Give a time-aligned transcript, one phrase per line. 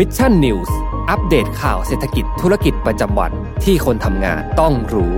[0.00, 0.76] Mission News
[1.10, 3.32] อัปเดตข่าวเศรษฐกิจธุรกิจประจำวัน
[3.64, 5.12] ที่คนทำงานต้องรู้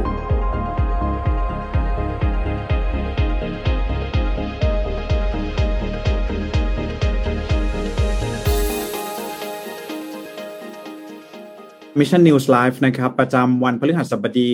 [11.98, 14.48] Mission News Live นะครับ ประจำวันพฤหัสบดี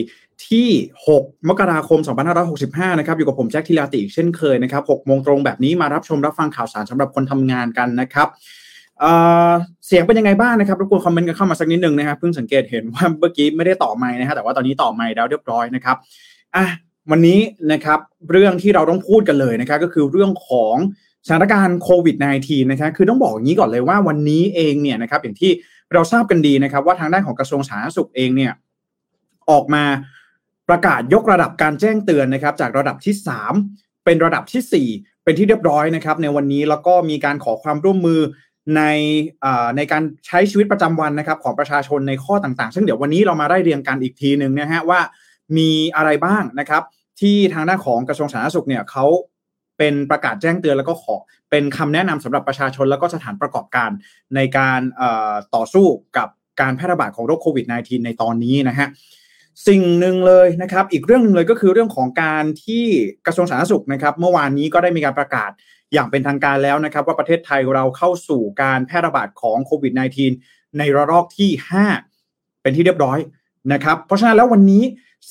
[0.49, 0.69] ที่
[1.09, 1.99] 6 มกราคม
[2.49, 8.29] 2565 นะครับ อยู่กับผมแจ็คทิลาติอีกเช่นเคยนะครับ6โมงตรงแบบนี้มารับชมรับฟังข่าวสารสำหรับคนทำงานกันนะครับ
[9.87, 15.97] เสียงเป็นยังไงบ้างนะครับรบกวนคอมเมนต์กันเข้ามาสักนิดนึงนะครับเพิ่งสังเกตเห็นว่าเมื่อกี้ไม่ได้ต่อไมค์นะฮะแต่ว่าตอนนี้ต่อไมค์แล้วเรียบร้อยนะครับ
[16.57, 16.65] อะ
[17.11, 17.39] วันนี้
[17.73, 17.99] นะครับ
[18.31, 20.77] เรื่องที่เราต้องพูดกันเลยนะครับก็คือเรื่องของ
[21.27, 25.51] สถานการณ์โควิด -19 นะครับคือต้องบอกอย่างนี้ก่อนเลยว่าวันนี้เองเนี่ยนะครับอย่างที่
[25.93, 28.53] เราทราบกันดีนะครับ ว่าทางด้านของกระทรวงสาธารณสุขเองเนี่ย
[29.51, 29.85] ออกมา
[30.69, 33.15] ประกาศยกระดับการแจ้งเตือนนะครับ จากระดับที่
[33.61, 38.21] 3 เป็นระดับที่ 4 เป็นที่เรียบร้อยนะครับ ในวันนี้แล้วก็มีการขอความร่วมมือ
[38.77, 38.83] ใน
[39.77, 45.01] ในการใช้ชีวิตประจำวันนะครับของประชาชนในข้อต่างๆ ซึ่งเดี๋ยววันนี้เรามาได้เรียงกันอีกทีหนึ่งนะฮะว่า
[45.57, 46.83] มีอะไรบ้างนะครับ
[47.21, 49.07] ที่ทางด้านของกระทรวงสาธารณสุขเนี่ยเขา
[49.79, 51.15] เป็นประกาศแจ้งเตือนแล้วก็ขอ
[51.51, 53.91] เป็นคำแนะนำสำหรับประชาชนแล้วก็สถานประกอบการ
[54.35, 54.81] ในการ
[55.55, 55.87] ต่อสู้
[56.17, 56.29] กับ
[56.61, 58.89] การแพร่ระบาดของโรคโควิด -19 ในตอนนี้นะฮะ
[59.69, 62.85] สิ่งหนึ่งเลยนะครับ อีกเรื่องหนึ่งเลยก็คือเรื่องของการที่
[63.27, 65.51] กระทรวงสาธารณสุขนะครับ เมื่อวานนี้ก็ได้มีการประกาศ
[65.93, 69.93] อย่างเป็นทางการแล้วนะครับ ว่าประเทศไทยเราเข้าสู่การแพร่ระบาดของโควิด
[70.35, 71.51] -19 ในระลอกที่
[72.09, 73.19] 5 เป็นที่เรียบร้อย
[73.73, 74.83] นะครับ เพราะฉะนั้นแล้ววันนี้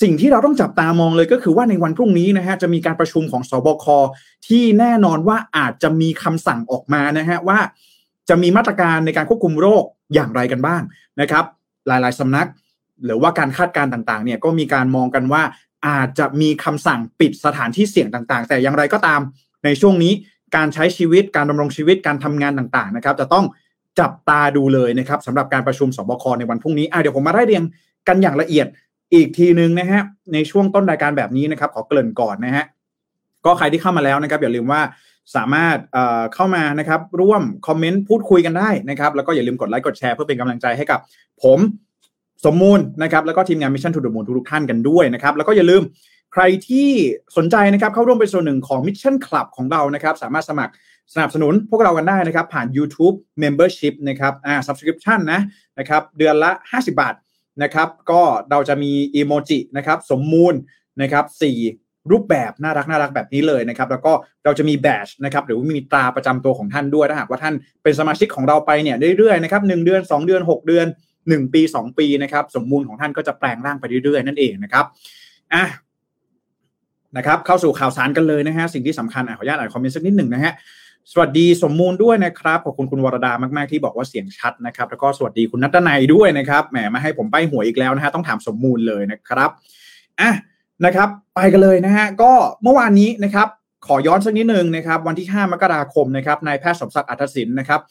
[0.02, 3.86] สิ่งที่เราต้องจับตามองเลยก็คือว่าในวันพรุ่งนี้นะฮะจะมีการประชุมของสบค
[4.48, 7.60] ที่แน่นอนว่าอาจจะมีคำสั่งออกมานะฮะว่า
[8.30, 10.82] จะมีมาตรการในการควบคุมโรคอย่างไรกันบ้าง
[11.22, 11.46] นะครับ
[11.88, 12.48] หลายๆสำนัก
[13.06, 15.44] หรือว่าการคาดการณ์ต่างๆเนี่ยก็มีการมองกันว่า
[15.88, 19.22] อาจจะมีคำสั่งปิดสถานที่เสี่ยงต่างๆ แต่อย่างไรก็ตาม
[19.66, 20.14] ในช่วงนี้
[20.56, 23.46] การใช้ชีวิตการดำรงชีวิตการทำงานต่างๆนะครับ จะต้อง
[24.00, 27.64] จับตาดูเลยนะครับสำหรับการประชุมสบคในวันพรุ่งนี้อะเดี๋ยวผมมาได้เรียง
[28.08, 28.68] กันอย่างละเอียด
[29.14, 30.02] อีกทีหนึ่งนะฮะ
[30.34, 32.66] ในช่วงต้นรายการแบบนี้นะครับ ขอเกริ่นก่อนนะฮะ
[33.46, 34.82] ก็ใครที่เข้ามาแล้วนะครับ อย่าลืมว่า
[35.36, 35.78] สามารถ
[36.34, 41.00] เข้ามานะครับ ร่วมคอมเมนต์พูดคุยกันได้นะครับ แล้วก็อย่าลืมกดไลค์กดแชร์เพื่อเป็นกำลังใจให้กับ
[41.44, 41.60] ผม
[42.46, 45.82] สมมูลนะครับ แล้วก็ทีมงาน Mission ทูดมูลทุกท่านกันด้วยนะครับ แล้วก็อย่าลืม
[46.34, 46.90] ใครที่
[47.38, 50.74] สนใจนะครับเข้าร่วมเป็นส่วนหนึ่งของ Mission Club ของเรานะครับ สามารถสมัคร
[51.14, 55.42] สนับสนุนพวกเรากันได้นะครับ ผ่าน YouTube Membership นะครับอ่า Subscription นะ
[55.80, 57.16] นะครับเดือนละ 50 บาท
[57.64, 58.22] นะครับ ก็
[58.52, 60.54] เราจะมีอีโมจินะครับสมมูล
[61.02, 61.58] นะครับสี่
[62.12, 64.14] รูปแบบน่ารักน่ารักแบบนี้เลยนะครับ แล้วก็
[64.46, 67.54] เราจะมีแบชนะครับหรือว่ามีตราประจำตัวของท่านด้วยถ้าหากว่าท่าน
[67.84, 70.88] เป็นสมาชิกของเราไปเนี่ยเรื่อยๆนะครับหเดือน 2 เดือน 6 เดือน
[71.20, 74.86] 1 ปี 2 ปีนะครับสมมูลของท่านก็จะแปลงร่างไปเรื่อยๆ นั่นเองนะครับ
[75.54, 75.66] อะ
[77.18, 80.54] นะครับเข้าสู่ข่าวสารกันเลยนะฮะสิ่งที่สำคัญอะขออนุญาตอ่านคอมเมนต์สักนิดหนึ่งนะฮะ
[81.12, 89.50] สวัสดีสมมูลด้วยนะครับขอบคุณคุณวรดามาก ๆ ที่บอกว่าเสียงชัดนะครับ แล้วก็สวัสดีคุณนัทนายด้วยนะครับแหมมาให้ผมไปหวยอีกแล้วนะฮะต้องถามสมมูลเลยนะครับ
[90.20, 90.32] อะ
[90.86, 92.32] นะครับ ไปกันเลยนะฮะก็
[92.64, 93.48] เมื่อวานนี้นะครับ
[93.88, 97.82] ขอย้อนสักนิดหนึ่งนะครับ วันที่ 5 มกราคมนะครับนายแพทย์สมศักดิ์อัธศินนะครับ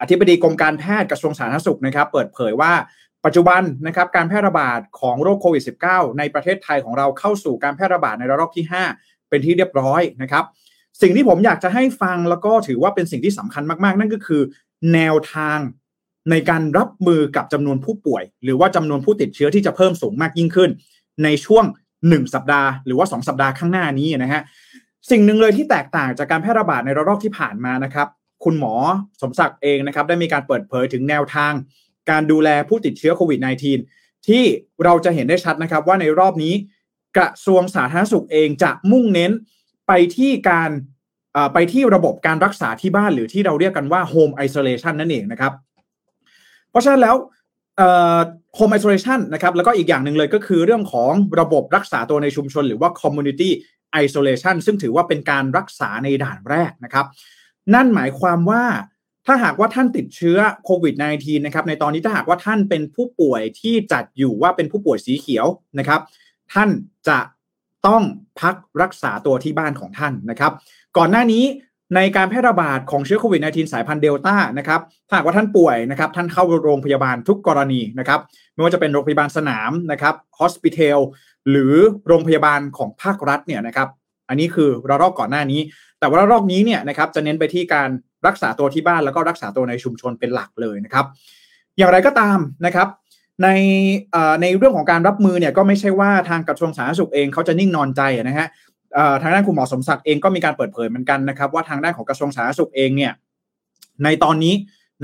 [0.00, 2.72] อธิบดีกรมการแพทย์กระทรวงสาธารณสุขนะครับ เปิดเผยว่า
[3.24, 8.66] ปัจจุบันนะครับการแพร่ระบาดของโรคโควิด -19 ในประเทศไทยของเราเข้าสู่การแพร่ระบาดในระลอกที่
[8.98, 10.44] 5 เป็นที่เรียบร้อยนะครับ
[11.02, 14.42] สิ่งที่ผมอยากจะให้ฟังแล้วก็ถือว่าเป็นสิ่งที่สำคัญมากๆ นั่นก็คือ
[14.94, 15.58] แนวทาง
[16.30, 20.70] ในการรับมือกับจำนวนผู้ป่วย หรือว่าจำนวนผู้ติดเชื้อที่จะเพิ่มสูงมากยิ่งขึ้น
[21.24, 21.64] ในช่วง
[21.98, 24.42] 1 สัปดาห์หรือว่า 2 สัปดาห์ข้างหน้านี้นะฮะ
[25.10, 28.08] สิ่งหนึ่งเลยที่แตกต่างจากการแพร่ระบาดในระลอกที่ผ่านมานะครับ
[28.44, 28.74] คุณหมอ
[29.22, 31.52] สมศักดิ์เองนะครับได้มีการเปิดเผยถึงแนวทาง
[32.10, 34.44] การดูแลผู้ติดเชื้อโควิด -19 ที่
[34.84, 36.54] เราจะเห็นได้ชัดนะครับว่าในรอบนี้
[37.16, 39.32] กระทรวงสาธารณสุขเองจะมุ่งเน้น
[39.88, 40.70] ไปที่การ
[41.54, 45.52] ไปที่ระบบการรักษาที่บ้านหรือที่เราเรียกกันว่า home isolation นั่นเองนะครับ
[46.70, 47.16] เพราะฉะนั้นแล้ว
[48.58, 53.50] home isolation นะครับแล้วก็อีกอย่างหนึ่งเลยก็คือเรื่องของระบบรักษาตัวในชุมชน หรือว่า community
[54.04, 57.06] isolation ซึ่งถือว่าเป็นการรักษาในด่านแรกนะครับ
[57.74, 58.62] นั่นหมายความว่า
[59.26, 65.46] ถ้าหากว่าท่านติดเชื้อโควิด -19 นะครับในตอนนี้ถ้าหากว่าท่านเป็นผู้ป่วยที่จัดอยู่ว่าเป็นผู้ป่วยสีเขียว
[65.78, 66.00] นะครับ
[66.52, 66.70] ท่าน
[67.08, 67.18] จะ
[67.86, 68.02] ต้อง
[68.40, 70.52] พักรักษาตัวที่บ้านของท่านนะครับ
[70.96, 71.44] ก่อนหน้านี้
[71.96, 78.20] ในการแพร่ระบาดของเชื้อโควิด -19 สายพันธุ์เดลต้านะครับถ้าหากว่าท่านป่วยนะครับท่านเข้าโรงพยาบาลทุกกรณีนะครับ
[78.54, 81.00] ไม่ว่าจะเป็นโรงพยาบาลสนามนะครับฮอสพิทอล
[81.50, 81.74] หรือ
[82.06, 83.88] โรงพยาบาลของภาครัฐเนี่ยนะครับ
[84.30, 85.60] อันนี้คือระลอกก่อนหน้านี้
[86.00, 87.88] แต่ว่าระลอกนี้เนี่ยนะครับจะเน้นไปที่การ
[88.26, 91.06] รักษาตัวที่บ้านแล้วก็รักษาตัวในชุมชนเป็นหลักเลยนะครับ
[91.78, 92.88] อย่างไรก็ตามนะครับ
[93.42, 93.48] ใน
[94.42, 98.48] ในเรื่องของการรับมือเนี่ยก็ไม่ใช่ว่าทางกระทรวงสาธารณสุขเองเขาจะนิ่งนอนใจนะฮะ
[99.22, 103.12] ทางด้านคุณหมอสมศักดิ์เองก็มีการเปิดเผยเหมือนกันนะครับ ว่าทางด้านของกระทรวงสาธารณสุขเองเนี่ย
[104.04, 104.54] ในตอนนี้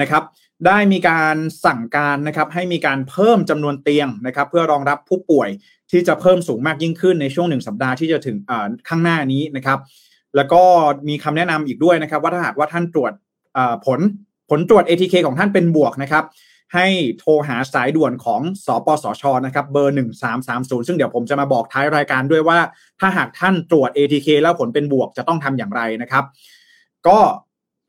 [0.00, 0.23] นะครับ
[0.67, 5.49] ได้มีการสั่งการนะครับให้มีการเพิ่มจำนวนเตียงนะครับเพื่อรองรับผู้ป่วย
[5.91, 8.37] ที่จะเพิ่มสูงมากยิ่งขึ้นในช่วงหนึ่งสัปดาห์ที่จะถึง
[8.88, 9.79] ข้างหน้านี้นะครับ
[10.37, 10.62] แล้วก็
[11.08, 13.12] มีคำแนะนำอีกด้วยนะครับ ว่าถ้าหากว่าท่านตรวจ
[13.87, 14.00] ผล
[14.50, 16.25] ผลตรวจ ATK ของท่านเป็นบวกนะครับ
[16.75, 16.87] ให้
[17.19, 19.97] โทรหาสายด่วนของสอปสชนะครับเบอร์
[20.38, 22.59] 1330 ซึ่งเดี๋ยวผมจะมาบอกท้ายรายการด้วยว่า
[23.00, 26.25] ถ้าหากท่านตรวจ ATK แล้วผลเป็นบวกจะต้องทำอย่างไรนะครับ
[27.06, 27.19] ก็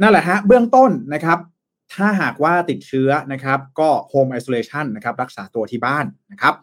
[0.01, 1.39] นั่นแหละฮะเบื้องต้นนะครับ
[1.93, 6.55] ถ้าหากว่าติดเชื้อนะครับก็ home isolation นะครับรักษาตัวที่บ้านนะครับ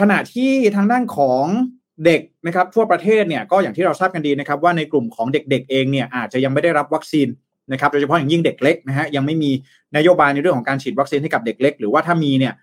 [0.00, 1.44] ขณะที่ทางด้านของ
[2.04, 7.28] เด็กนะครับทั่วประเทศเนี่ยก็อย่างที่เราทราบกันดีนะครับว่าในกลุ่มของเด็กๆเองเนี่ยอาจจะยังไม่ได้รับวัคซีน
[7.72, 9.50] นะครับโดยเฉพาะอย่างยิ่งเด็กเล็กนะฮะยังไม่มี
[9.96, 12.54] นโยบายในเรื่องของการฉีดวัคซีนให้กับเด็กเล็ก หรือว่าถ้ามีเนี่ย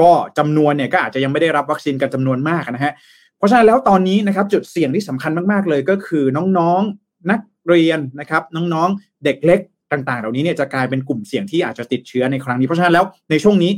[0.00, 2.92] ก็จำนวนเนี่ยก็อาจจะยังไม่ได้รับวัคซีนกันจำนวนมากนะฮะ
[3.36, 6.24] เพราะฉะนั้นแล้วตอนนี้นะครับจุดเสี่ยงที่สำคัญมากๆเลยก็คือ
[6.58, 9.60] น้องๆนักเรียนนะครับน้องๆเด็กเล็ก
[9.92, 13.72] ต่าง ๆ เหล่านี้เนี่ยจะกลายเป็นกลุ่มเสี่ยงที่อาจจะติดเชื้อในครั้งนี้ เพราะฉะนั้นแล้วในช่วงนี้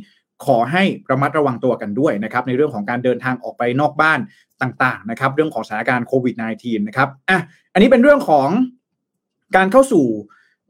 [0.45, 4.19] ขอให้ระมัดระวังตัวกันด้วยนะครับในเรื่องของการเดินทางออกไปนอกบ้าน
[4.63, 7.39] ต่างๆนะครับเรื่องของสถานการณ์โควิด -19 นะครับอะ
[7.73, 8.49] อันนี้เป็นเรื่องของ
[9.57, 10.07] การเข้าสู่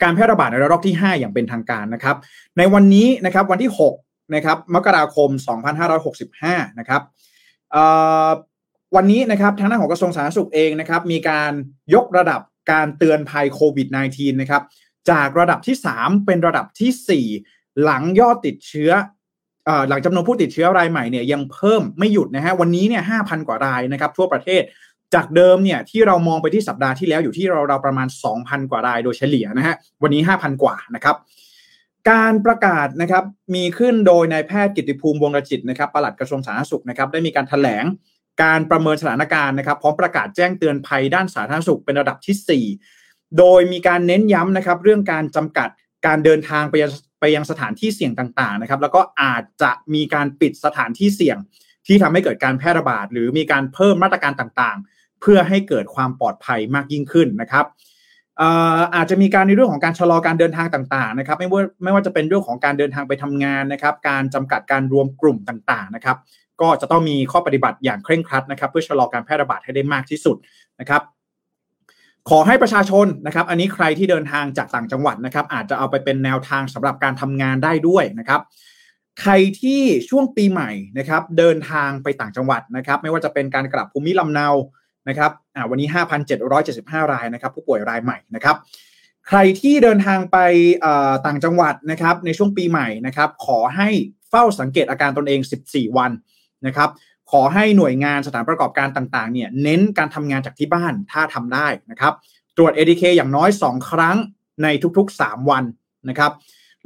[0.03, 2.17] การแพร่ระบาดในระลอกที่ 5 อย่างเป็นทางการนะครับ
[2.59, 5.29] ในวันนี้นะครับวันที่6นะครับมกราคม
[6.05, 7.03] 2565 นะครับ
[8.97, 11.53] วันนี้นะครับทางด้านของกระทรวงสาธารณสุขเองนะครับมีการ
[11.95, 12.41] ยกระดับ
[12.73, 14.62] การเตือนภัยโควิด -19 นะครับ
[15.10, 18.90] จากระดับที่ 3 เป็นระดับที่ 4 หลังยอดติดเชื้อ
[19.88, 24.62] หลังจำนวนผู้ติดเชื้อรายใหม่เนี่ยยังเพิ่มไม่หยุดนะฮะวันนี้เนี่ยห้าพันกว่ารายนะครับทั่วประเทศ
[25.14, 28.08] จากเดิมเนี่ยที่เรามองไปที่สัปดาห์ที่แล้วอยู่ที่เราเราประมาณ
[28.38, 31.16] 2,000 กว่ารายโดยเฉลี่ยนะฮะวันนี้ 5,000 กว่านะครับ
[32.10, 37.84] การประกาศนะครับมีขึ้นโดยนายแพทย์กิติภูมิวงรจิตนะครับปลัดกระทรวงสาธารณสุขนะครับได้มีการถแถลง
[38.43, 43.01] การประเมินสถานการณ์นะครับพร้อมประกาศแจ้งเตือนภัยด้านสาธารณสุขเป็นระดับที่ 4
[43.38, 45.69] โดยมีการเน้นย้ำนะครับ เรื่องการจำกัด
[46.06, 46.90] การเดินทางไปยัง
[47.20, 51.37] ไปยังสถานที่เสี่ยงต่างๆนะครับ แล้วก็อาจจะมีการปิดสถานที่เสี่ยง
[51.87, 57.67] ที่ทำให้เกิดการแพร่ระบาด หรือมีการเพิ่มมาตรการต่างๆ เพื่อให้เกิดความปลอดภัยมากยิ่งขึ้นนะครับ
[58.94, 66.17] อาจจะมีการในเรื่องของการชะลอการเดินทางต่างๆนะครับ ไม่ว่าไม่ว่าจะเป็นเรื่องของการเดินทางไปทำงานนะครับ การจำกัดการรวมกลุ่มต่างๆนะครับ
[66.61, 70.37] ก็จะต้องมีข้อปฏิบัติอย่างเคร่งครัดนะครับ เพื่อชะลอการแพร่ระบาดให้ได้มากที่สุด
[70.81, 71.02] นะครับ
[72.31, 78.41] ขอให้ประชาชนนะครับ อันนี้ใครที่เดินทางจากต่างจังหวัดนะครับ อาจจะเอาไปเป็นแนวทางสำหรับการทำงานได้ด้วยนะครับ
[79.21, 84.49] ใครที่ช่วงปีใหม่นะครับ เดินทางไปต่างจังหวัดนะครับ ไม่ว่าจะเป็นการกลับภูมิลำเนา
[85.09, 85.89] นะครับอ่าวันนี้
[86.51, 88.57] 5,775 รายนะครับ ผู้ป่วยรายใหม่นะครับ
[89.29, 90.39] ใครที่เดินทางไป
[91.27, 93.89] ต่างจังหวัดนะครับ ในช่วงปีใหม่นะครับ ขอให้
[94.31, 96.13] เฝ้าสังเกตอาการตนเอง 14 วัน
[96.67, 96.89] นะครับ
[97.32, 102.14] ขอให้หน่วยงานสถานประกอบการต่างๆเนี่ยเน้นการทำงานจากที่บ้านถ้าทำได้นะครับ
[102.56, 104.17] ตรวจ ADK อย่างน้อย 2 ครั้ง
[104.62, 104.67] ใน
[104.99, 105.64] ทุกๆ 3 วัน
[106.08, 106.32] นะครับ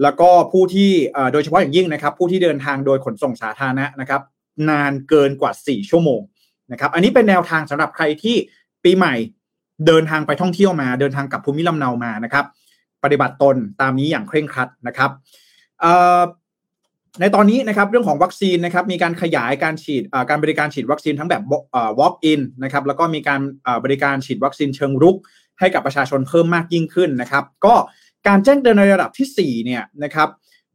[0.02, 0.90] แล้วก็ผู้ที่
[1.32, 4.22] โดยเฉพาะอย่างยิ่งนะครับ ผู้ที่เดินทางโดยขนส่งสาธารณะนะครับ
[4.70, 6.20] นานเกินกว่า 4 ชั่วโมง
[6.72, 8.37] นะครับ อันนี้เป็นแนวทางสำหรับใครที่
[8.84, 9.14] ปีใหม่
[9.87, 12.44] เดินทางไปท่องเที่ยวมา เดินทางกับภูมิลำเนามานะครับ
[13.04, 15.10] ปฏิบัติตนตามนี้อย่างเคร่งครัดนะครับ
[17.20, 21.42] ในตอนนี้นะครับเรื่องของวัคซีนนะครับมีการขยายการฉีดการบริการฉีดวัคซีนทั้งแบบ
[22.00, 23.40] walk in นะครับแล้วก็มีการ
[23.84, 25.16] บริการฉีดวัคซีนเชิงรุก
[25.60, 27.74] ให้กับประชาชนเพิ่มมากยิ่งขึ้นนะครับ ก็
[28.28, 30.28] การแจ้งเตือนในระดับที่4เนี่ยนะครับ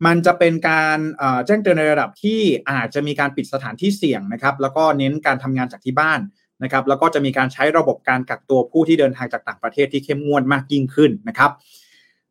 [0.06, 0.98] มันจะเป็นการ
[1.46, 2.40] แจ้งเตือนในระดับที่
[2.72, 6.20] อาจจะมีการปิดสถานที่เสี่ยงนะครับ แล้วก็เน้นการทำงานจากที่บ้าน
[6.64, 11.52] นะครับ แล้วก็จะมีการใช้ระบบการกักตัวผู้ที่เดินทางจากต่างประเทศที่เข้มงวดมากยิ่งขึ้นนะครับ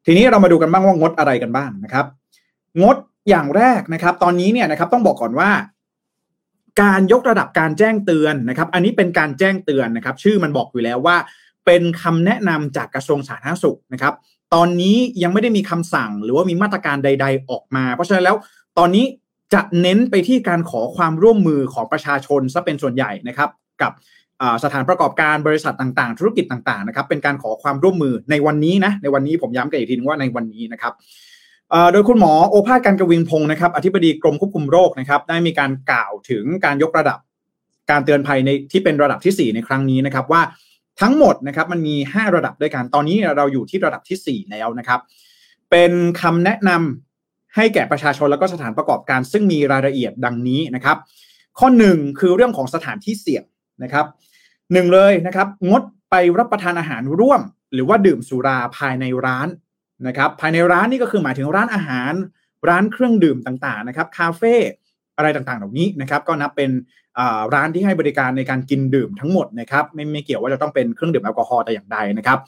[0.07, 2.07] ทีนี้เรามาดูกันบ้างว่างดอะไรกันบ้างนะครับ
[2.83, 2.97] งด
[3.29, 5.51] อย่างแรกนะครับ ตอนนี้เนี่ยนะครับต้องบอกก่อนว่า
[6.83, 11.17] การยกระดับการแจ้งเตือนนะครับ อันนี้เป็นการแจ้งเตือนนะครับ ชื่อมันบอกอยู่แล้วว่า
[11.67, 14.15] เป็นคำแนะนำจากกระทรวงสาธารณสุขนะครับ
[14.55, 18.37] ตอนนี้ยังไม่ได้มีคำสั่งหรือว่ามีมาตรการใด ๆ ออกมา เพราะฉะนั้นแล้ว
[18.79, 19.05] ตอนนี้
[19.55, 23.51] จะเน้นไปที่การขอความร่วมมือของประชาชนซะเป็นส่วนใหญ่นะครับ
[23.83, 23.93] กับ
[24.65, 30.93] สถานประกอบการบริษัทต่างๆ ธุรกิจต่างๆนะครับเป็นการขอความร่วมมือในวันนี้นะในวันนี้ผมย้ำกันอีกทีนึงว่าในวันนี้นะครับ
[31.93, 37.19] โดยคุณหมอโอภาสการกวินพงศ์นะครับอธิบดีกรมควบคุมโรคนะครับได้มีการกล่าวถึงการยกระดับ
[37.91, 40.43] การเตือนภัยในที่เป็นระดับที่ 4 ในครั้งนี้นะครับว่า
[41.01, 45.01] ทั้งหมดนะครับมันมี 5 ระดับด้วยกันตอนนี้เราอยู่ที่ระดับที่ 4 แล้วนะครับ
[45.71, 50.97] เป็นคำแนะนำให้แก่ประชาชนแล้วก็สถานประกอบการ ซึ่งมีรายละเอียดดังนี้นะครับ
[51.59, 53.45] ข้อ 1 คือเรื่องของสถานที่เสี่ยง
[53.83, 54.07] นะครับ
[54.73, 57.41] หนึ่งเลยนะครับงดไปรับประทานอาหารร่วม
[57.73, 59.49] หรือว่าดื่มสุราภายในร้าน
[60.07, 62.13] นะครับภายในร้านนี่ก็คือหมายถึงร้านอาหาร
[62.69, 64.55] ร้านเครื่องดื่มต่างๆนะครับคาเฟ่
[65.17, 66.71] อะไรต่างๆ เหล่านี้นะครับก็นับเป็น
[67.55, 72.39] ร้านที่ให้บริการในการกินดื่มทั้งหมดนะครับไม่ไม่เกี่ยวว่าจะต้องเป็นเครื่องดื่มแอลกอฮอล์แต่อย่างใดนะครับ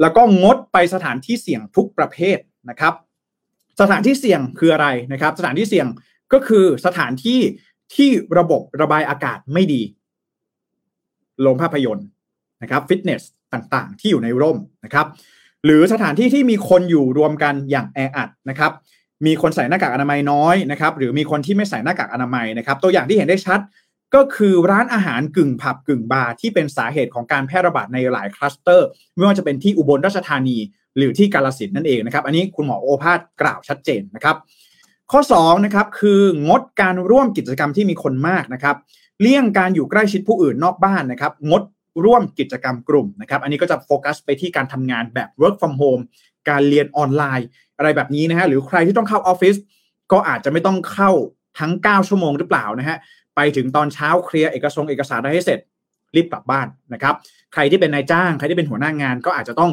[0.00, 2.38] แล้วก็งดไปสถานที่เสี่ยงทุกประเภท
[2.70, 2.94] นะครับ
[3.80, 5.86] สถานที่เสี่ยงคืออะไรนะครับ สถานที่เสี่ยง
[6.32, 7.40] ก็คือสถานที่
[7.94, 9.82] ที่ระบบระบายอากาศไม่ดี
[11.42, 12.06] โรงภาพยนตร์
[12.62, 15.06] นะครับฟิตเนสต่างๆ ที่อยู่ในร่มนะครับ
[15.66, 18.72] หรือสถานที่ที่มีคนอยู่รวมกันอย่างแออัดนะครับ
[19.26, 23.60] มีคนใส่หน้ากากอนามัยน้อยนะครับหรือมีคนที่ไม่ใส่หน้ากากอนามัยนะครับตัวอย่างที่เห็นได้ชัด
[24.14, 30.56] ก็คือร้านอาหารกึ่งผับกึ่งบาร์ที่เป็นสาเหตุของการแพร่ระบาดในหลายคลัสเตอร์ ไม่ว่าจะเป็นที่อุบลราชธานี
[30.96, 34.36] หรือที่กาลสินนั่นเองนะครับ อันนี้คุณหมอโอภาสกล่าวชัดเจนนะครับ
[35.12, 38.76] ข้อ2นะครับคืองดการร่วมกิจกรรมที่มีคนมากนะครับ
[39.20, 41.62] เลี่ยงการอยู่ใกล้ชิดผู้อื่นนอกบ้านนะครับ งด
[42.04, 46.02] ร่วมกิจกรรมกลุ่มนะครับ อันนี้ก็จะโฟกัสไปที่การทำงานแบบ work from home
[46.48, 47.46] การเรียนออนไลน์
[47.78, 49.54] อะไรแบบนี้นะฮะหรือใครที่ต้องเข้าออฟฟิศ
[50.12, 51.10] ก็อาจจะไม่ต้องเข้า
[51.60, 52.98] ทั้ง 9 ชั่วโมงหรือเปล่านะฮะ
[53.36, 55.58] ไปถึงตอนเช้าเคลียร์เอกสารเอกสารได้ให้เสร็จ
[56.16, 57.14] รีบกลับบ้านนะครับ
[57.52, 59.70] ใครที่เป็นนายจ้าง ใครที่เป็นหัวหน้างาน ก็อาจจะต้อง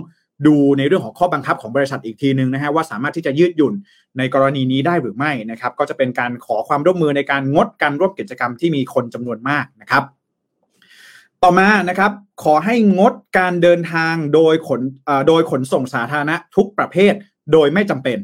[0.47, 3.73] ดูในเรื่องของข้อบังคับของบริษัทอีกทีนึงนะฮะว่าสามารถที่จะยืดหยุ่น
[4.17, 10.03] ในกรณีนี้ได้หรือไม่นะครับ ก็จะเป็นการขอความร่วมมือในการงดการร่วมกิจกรรมที่มีคนจำนวนมากนะครับ
[11.43, 12.11] ต่อมานะครับ
[12.43, 14.81] ขอให้งดการเดินทางโดยขน
[15.27, 17.13] โดยขนส่งสาธารณะทุกประเภท
[17.53, 18.17] โดยไม่จำเป็น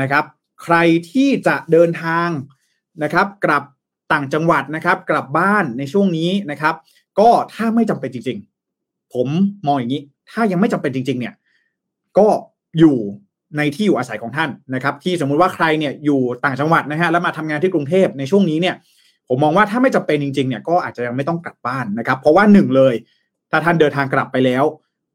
[0.00, 0.24] นะครับ
[0.62, 0.76] ใคร
[1.10, 2.28] ที่จะเดินทาง
[3.02, 3.64] นะครับ กลับ
[4.12, 6.74] ต่างจังหวัดนะครับ กลับบ้านในช่วงนี้นะครับ
[7.18, 8.38] ก็ถ้าไม่จำเป็นจริง
[8.76, 9.28] ๆ ผม
[9.66, 11.34] มองอย่างนี้ ถ้ายังไม่จำเป็นจริง ๆ เนี่ย
[12.18, 12.28] ก็
[12.78, 12.96] อยู่
[13.56, 18.76] ในที่อยู่อาศัยของท่านนะครับ ที่สมมุติว่าใครเนี่ยอยู่ต่างจังหวัดนะฮะแล้วมาทำงานที่กรุงเทพในช่วงนี้เนี่ย
[19.30, 22.94] ผมมองว่าถ้าไม่จำเป็นจริงๆเนี่ยก็อาจจะยังไม่ต้องกลับบ้านนะครับ เพราะว่าหนึ่งเลย
[23.50, 24.64] ถ้าท่านเดินทางกลับไปแล้ว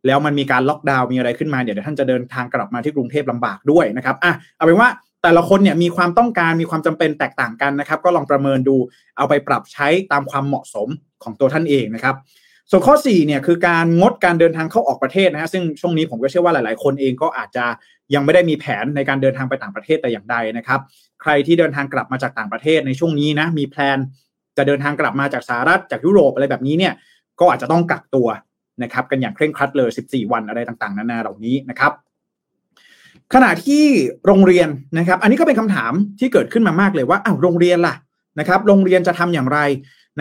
[0.06, 4.90] แล้วมันมีการล็อกดาวน์มีอะไรขึ้นมาเดี๋ยวท่านจะเดินทางกลับมาที่กรุงเทพลำบากด้วยนะครับอะเอาเป็นว่า
[5.24, 8.76] แต่ละคนเนี่ยมีความต้องการมีความจำเป็นแตกต่างกันนะครับ ก็ลองประเมินดู
[9.18, 10.88] เอาไปปรับใช้ตามความเหมาะสม
[11.24, 12.16] ของตัวท่านเองนะครับ
[12.72, 17.66] ส่วนข้อ4เนี่ยคือการงดการเดินทางเข้าออกประเทศนะฮะซึ่งช่วงนี้ผมก็เชื่อว่าหลาย ๆ คนเองก็อาจจะ
[18.16, 20.80] ยังไม่ได้มีแผนในการเดินทางไปต่างประเทศแต่อย่างใดนะครับ
[21.22, 23.98] ใครที่เดินทางกลับมาจากต่างประเทศในช่วงนี้นะมีแพลน
[24.58, 26.94] จะเดินทางกลับมาจากสหรัฐจากยุโรปอะไรแบบนี้เนี่ย
[27.40, 28.28] ก็อาจจะต้องกักตัว
[28.84, 31.92] นะครับกันอย่างเคร่งครัดเลย 14 วันอะไรต่าง ๆ นานาเหล่านี้นะครับ
[33.34, 33.84] ขณะที่
[34.26, 34.68] โรงเรียน
[34.98, 37.96] นะครับ อันนี้ก็เป็นคำถามที่เกิดขึ้นมามากเลยว่าอ้าวโรงเรียนล่ะ
[38.40, 39.60] นะครับ โรงเรียนจะทำอย่างไร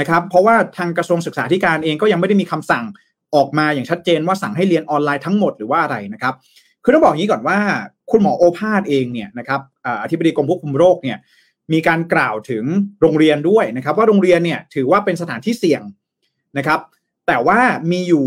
[0.00, 2.84] นะครับ เพราะว่าทางกระทรวงศึกษาธิการเองก็ยังไม่ได้มีคำสั่ง
[3.34, 6.34] ออกมาอย่างชัดเจนว่าสั่งให้เรียนออนไลน์ทั้งหมดหรือว่าอะไรนะครับ
[6.82, 7.58] คือต้องบอกอย่างนี้ก่อนว่า
[8.10, 9.60] คุณหมอโอภาสเองเนี่ยนะครับ
[10.02, 11.18] อธิบดีกรมควบคุมโรคเนี่ย
[11.72, 12.64] มีการกล่าวถึง
[13.00, 15.82] โรงเรียนด้วยนะครับ ว่าโรงเรียนเนี่ยถือว่าเป็นสถานที่เสี่ยง
[16.58, 16.80] นะครับ
[17.26, 17.58] แต่ว่า
[17.92, 18.26] มีอยู่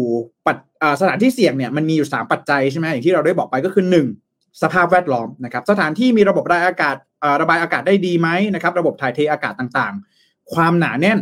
[1.01, 3.85] สถานที่เสี่ยงเนี่ยมันมีอยู่ 3 ปัจจัยใช่ไหมอย่างที่เราได้บอกไปก็คือ
[4.23, 6.95] 1 สภาพแวดล้อมนะครับ สถานที่มีระบบระบายอากาศ
[7.41, 11.19] ระบายอากาศได้ดีไหมนะครับ ระบบถ่ายเทอากาศต่างๆ ความหนาแน่น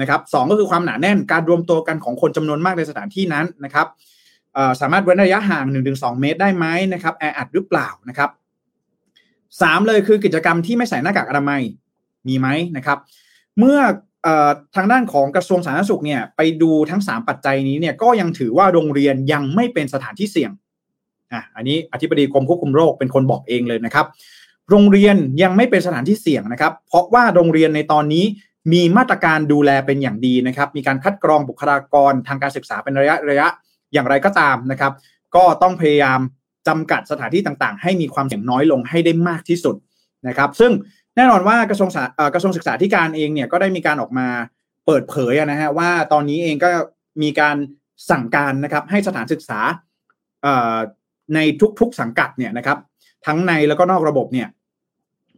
[0.00, 3.86] นะครับสก็คือความหนาแน่นการรวมตัวกันของคนจำนวนมากในสถานที่นั้นนะครับ
[4.80, 8.30] สามารถเว้นระยะห่าง 1-2 เมตรได้ไหมนะครับแออัดหรือเปล่านะครับ
[9.62, 11.62] สามเลยคือกิจกรรมที่ไม่ใส่หน้ากากอนามัย
[12.28, 12.98] มีไหมนะครับ
[13.58, 13.78] เมื่อ
[14.76, 20.50] ทางด้านของกระทรวงสาธารณสุขเนี่ยไปดูทั้ง 3 ปัจจัยนี้เนี่ยก็ยังถือว่าโรงเรียนยังไม่เป็นสถานที่เสี่ยง
[21.32, 24.06] อะอันนี้อธิบดีกรมควบคุมโรคเป็นคนบอกเองเลยนะครับ
[24.70, 28.24] โรงเรียนยังไม่เป็นสถานที่เสี่ยงนะครับ เพราะว่าโรงเรียนในตอนนี้
[28.72, 33.48] มีมาตรการดูแลเป็นอย่างดีนะครับ มีการคัดกรองบุคลากรทางการศึกษาเป็นระยะระยะ
[33.92, 34.92] อย่างไรก็ตามนะครับ
[35.36, 36.20] ก็ต้องพยายาม
[36.68, 39.76] จำกัดสถานที่ต่างๆ ให้มีความเสี่ยงน้อยลงให้ได้มากที่สุด
[40.28, 40.72] นะครับ ซึ่ง
[41.16, 41.90] แน่นอนว่ากระทรวง
[42.34, 44.26] กระทรวงศึกษาธิการเองเนี่ยก็ได้มีการออกมา
[44.86, 46.70] เปิดเผยนะฮะว่าตอนนี้เองก็
[47.22, 47.56] มีการ
[48.10, 49.60] สั่งการนะครับให้สถานศึกษา
[51.34, 51.38] ใน
[51.80, 52.78] ทุกๆสังกัดเนี่ยนะครับ
[53.26, 54.48] ทั้งในแล้วก็นอกระบบเนี่ย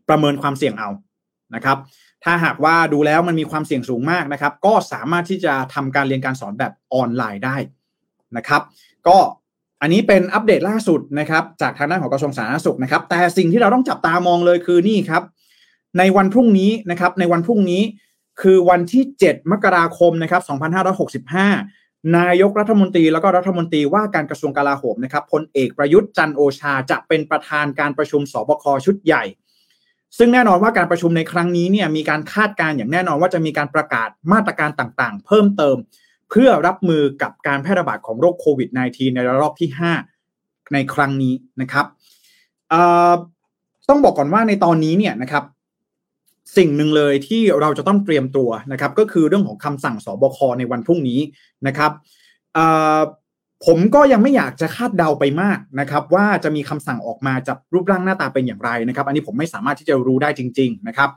[0.09, 0.89] ประเมินความเสี่ยงเอา
[1.55, 1.79] นะครับ
[2.25, 7.57] ถ้าหากว่าดูแล้วมันมีความเสี่ยงสูงมากนะครับ ก็สามารถที่จะทำการเรียนการสอนแบบออนไลน์ได้
[8.37, 8.63] นะครับ
[9.09, 9.19] ก็
[9.81, 15.23] อันนี้เป็นอัปเดตล่าสุดนะครับจากทางด้านของกระทรวงสาธารณสุขนะครับ แต่สิ่งที่เราต้องจับตามองเลยคือนี่ครับ
[15.99, 17.83] ในวันพรุ่งนี้นะครับในวันพรุ่งนี้
[18.43, 20.43] คือวันที่ 7 มกราคมนะครับ
[21.49, 29.25] 2565 นายกรัฐมนตรีแล้วก็รัฐมนตรีว่าการกระทรวงกลาโหมนะครับพลเอกประยุทธ์จันโอชาจะเป็นประธานการประชุมสบคชุดใหญ่
[30.19, 35.77] ซึ่งแน่นอนว่าการประชุมในครั้งนี้เนี่ยมีการคาดการณ์อย่างแน่นอนว่าจะมีการประกาศมาตรการต่างๆ เพิ่มเติม
[36.31, 39.71] เพื่อรับมือกับการแพร่ระบาดของโรคโควิด -19 ในระลอกที่
[40.19, 41.87] 5 ในครั้งนี้นะครับ
[43.89, 45.45] ต้องบอกก่อนว่าในตอนนี้เนี่ยนะครับ
[46.57, 51.21] สิ่งหนึ่งเลยที่เราจะต้องเตรียมตัวนะครับ ก็คือเรื่องของคำสั่งสบคในวันพรุ่งนี้
[51.67, 51.93] นะครับ
[53.67, 61.11] ผมก็ยังไม่อยากจะคาดเดาไปมากนะครับว่าจะมีคำสั่งออกมาจากรูปร่างหน้าตาเป็นอย่างไรนะครับ อันนี้ผมไม่สามารถที่จะรู้ได้จริง ๆ นะครับ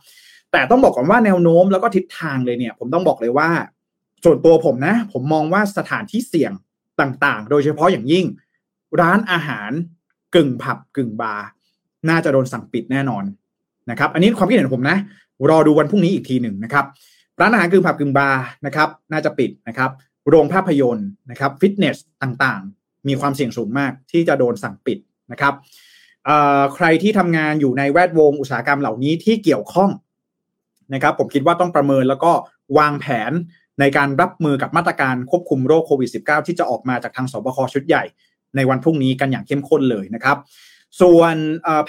[0.51, 3.49] แต่ต้องบอกก่อนว่าแนวโน้มแล้วก็ทิศทางเลยเนี่ย ผมต้องบอกเลยว่า
[4.23, 6.51] ส่วนตัวผมนะ ผมมองว่าสถานที่เสี่ยง
[7.01, 8.25] ต่างๆ โดยเฉพาะอย่างยิ่ง
[9.01, 9.71] ร้านอาหาร
[10.35, 11.45] กึ่งผับกึ่งบาร์
[12.09, 13.23] น่าจะโดนสั่งปิดแน่นอน
[13.89, 14.97] นะครับ อันนี้ความคิดเห็นผมนะ
[15.49, 16.85] รอดูวันพรุ่งนี้อีกทีหนึ่งนะครับ
[17.41, 19.91] ร้านอาหารกึ่งผับกึ่งบาร์นะครับ น่าจะปิดนะครับ
[20.29, 24.97] โรงภาพยนตร์นะครับฟิตเนสต่างๆ มีความเสี่ยงสูงมากที่จะโดนสั่งปิด
[25.31, 25.53] นะครับ
[26.75, 29.91] ใครที่ทำงานอยู่ในแวดวงอุตสาหกรรมเหล่านี้ที่เกี่ยวข้อง
[30.93, 32.31] นะครับ ผมคิดว่าต้องประเมินแล้วก็
[32.77, 33.31] วางแผน
[33.79, 38.03] ในการรับมือกับมาตรการควบคุมโรคโควิด -19 ที่จะออกมาจากทางสบคชุดใหญ่
[38.55, 40.37] ในวันพรุ่งนี้กันอย่างเข้มข้นเลยนะครับ
[41.01, 41.35] ส่วน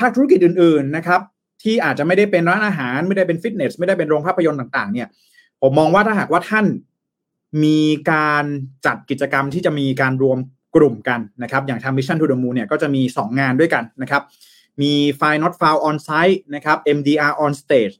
[0.00, 1.20] ภาคธุรกิจอื่น ๆนะครับ
[1.62, 5.08] ที่อาจจะไม่ได้เป็นร้านอาหาร ไม่ได้เป็นฟิตเนส ไม่ได้เป็นโรงภาพยนตร์ต่าง ๆ เนี่ย
[5.62, 6.66] ผมมองว่าถ้าหากว่าท่าน
[7.64, 7.80] มี
[8.12, 8.44] การ
[8.86, 10.38] จัดกิจกรรมที่จะมีการรวม
[10.76, 14.22] กลุ่มกันนะครับ อย่างทาง Mission to the Moon เนี่ยก็จะมี 2 งานด้วยกันนะครับ
[14.82, 17.94] มี File Not Found on Site นะครับ MDR on Stage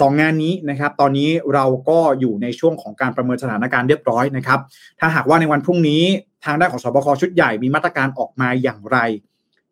[0.00, 4.60] สองงานนี้นะครับ ตอนนี้เราก็อยู่ในช่วงของการประเมินสถานการณ์เรียบร้อยนะครับ
[5.00, 6.02] ถ้าหากว่าในวันพรุ่งนี้
[6.44, 8.98] ทางด้านของสบคชุดใหญ่มีมาตรการออกมาอย่างไร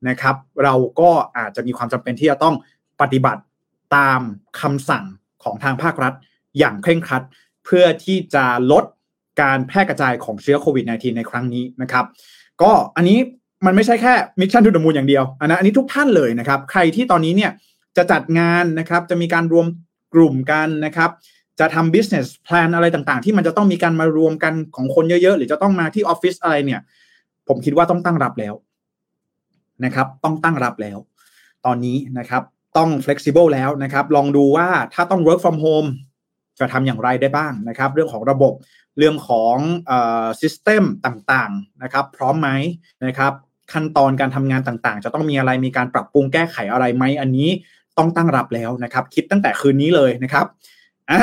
[0.09, 2.55] นะครับ เราก็อาจจะมีความจำเป็นที่จะต้อง
[3.01, 3.43] ปฏิบัติ
[3.97, 4.21] ตาม
[4.61, 5.05] คำสั่ง
[5.43, 6.13] ของทางภาครัฐ
[6.59, 7.23] อย่างเคร่งครัด
[7.65, 8.85] เพื่อที่จะลด
[9.41, 12.05] การแพร่กระจายของเชื้อโควิด -19 ในครั้งนี้นะครับ
[12.63, 13.19] ก็อันนี้
[13.67, 17.51] มันไม่ใช่แค่มิชชั่นทูดมูลอย่างเดียวอันนะอันนี้ทุกท่านเลยนะครับ ใครที่ตอนนี้เนี่ย
[17.97, 19.67] จะจัดงานนะครับ จะมีการรวม
[20.15, 21.11] กลุ่มกันนะครับ
[21.61, 26.81] จะทำ business plan อะไรต่างๆ ที่มันจะต้องมีการมารวมกันของคนเยอะๆ หรือจะต้องมาที่ออฟฟิศอะไรเนี่ย
[27.49, 28.55] ผมคิดว่าต้องตั้งรับแล้ว
[29.85, 30.99] นะครับ ต้องตั้งรับแล้ว
[31.67, 32.43] ตอนนี้นะครับ
[32.77, 35.89] ต้อง flexible แล้วนะครับ ลองดูว่าถ้าต้อง work from home
[36.59, 38.55] จะทำอย่างไรได้บ้างนะครับ เรื่องของระบบ
[38.99, 39.57] เรื่องของ
[39.87, 42.49] เอ่อ system ต่างๆนะครับ พร้อมไหม
[43.07, 43.33] นะครับ
[43.73, 47.49] ขั้นตอนการทำงานต่างๆ จะต้องมีอะไรมีการปรับปรุงแก้ไขอะไรไหมอันนี้
[47.99, 50.47] ต้องตั้งรับแล้วนะครับ คิดตั้งแต่คืนนี้เลยนะครับ
[51.11, 51.23] อ่า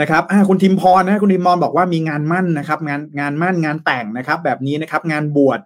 [0.00, 5.60] นะครับอ่าคุณทิมพรนะคุณทิมพรบอกว่ามีงานมั่นนะครับ งานงานมั่นงานแต่งนะครับ แบบนี้นะครับ งานบวช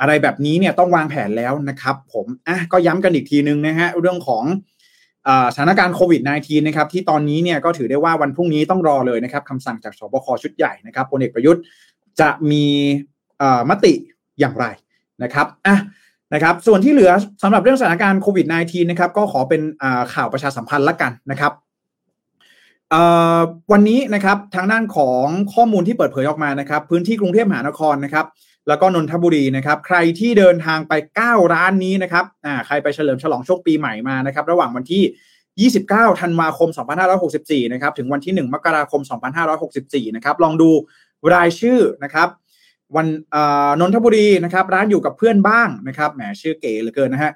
[0.00, 4.44] อะไรแบบนี้เนี่ยต้องวางแผนแล้วนะครับ ผมอะก็ย้ำกันอีกทีนึงนะฮะเรื่องของ
[5.54, 11.62] สถานการณ์โควิด -19 นะครับที่ตอนนี้เนี่ยก็ถือได้ว่าวันพรุ่งนี้ต้องรอเลยนะครับคำสั่งจากสบคชุดใหญ่นะครับพลเอกประยุทธ์
[12.20, 12.66] จะมี
[13.70, 13.92] มติ
[14.40, 14.66] อย่างไร
[15.22, 15.76] นะครับอะ
[16.34, 19.60] นะครับส่วนที่เหลือสำหรับเรื่องสถานการณ์โควิด -19 นะครับก็ขอเป็น
[20.14, 21.52] ข่าวประชาสัมพันธ์ละกันนะครับ
[23.72, 28.26] วันนี้นะครับทางด้านของข้อมูลที่เปิดเผยออกมานะครับ พื้นที่กรุงเทพมหานครนะครับ
[28.68, 30.92] แล้วก็นนทบุรีนะครับ ใครที่เดินทางไป
[31.24, 35.02] 9 ร้านนี้นะครับอ่าใครไปเฉลิมฉลองโชคปีใหม่มานะครับ ระหว่างวันที่
[35.84, 36.68] 29 ธันวาคม
[37.20, 39.00] 2564 นะครับ ถึงวันที่ 1 มกราคม
[39.58, 40.70] 2564 นะครับ ลองดู
[41.34, 42.28] รายชื่อนะครับ
[42.96, 43.06] วัน
[43.80, 47.32] นนทบุรีนะครับ ร้านอยู่กับเพื่อนบ้างนะครับ แหมชื่อเก๋เหลือเกินนะฮะ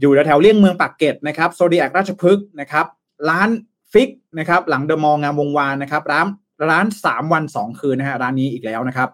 [0.00, 2.86] อยู่แถวเลี่ยงเมืองปากเกร็ดนะครับ โซดีแอคราชพฤกษ์นะครับ
[3.28, 3.48] ร้าน
[3.92, 6.26] ฟิกนะครับ หลังเดอะมองงามวงวานนะครับ ร้าน
[6.70, 9.08] ร้านสามวันสองคืนนะฮะ ร้านนี้อีกแล้วนะครับ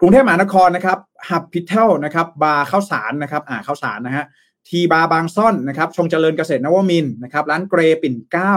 [0.00, 4.24] กรุงเทพมหานครนะครับฮับพิทเทลนะครับ บาร์ข้าวสารนะครับ อ่าข้าวสารนะฮะ
[4.68, 8.54] ทีบาร์บางซ่อนนะครับชงเจริญเกษตรนวมินนะครับ ร้านเกรปิ่นเก้า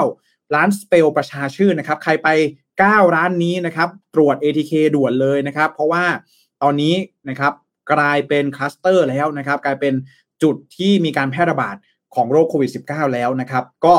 [0.56, 2.28] ร้านสเปลประชาชื่นนะครับ ใครไป
[2.72, 6.04] 9 ร้านนี้นะครับ ตรวจ ATK ด่วนเลยนะครับ เพราะว่า
[6.62, 6.96] ตอนนี้
[7.30, 7.54] นะครับ
[7.94, 9.94] กลายเป็นคลัสเตอร์แล้วนะครับ กลายเป็น
[10.44, 11.76] จุดที่มีการแพร่ระบาด
[12.16, 13.96] ของโรคโควิด -19 แล้วนะครับ ก็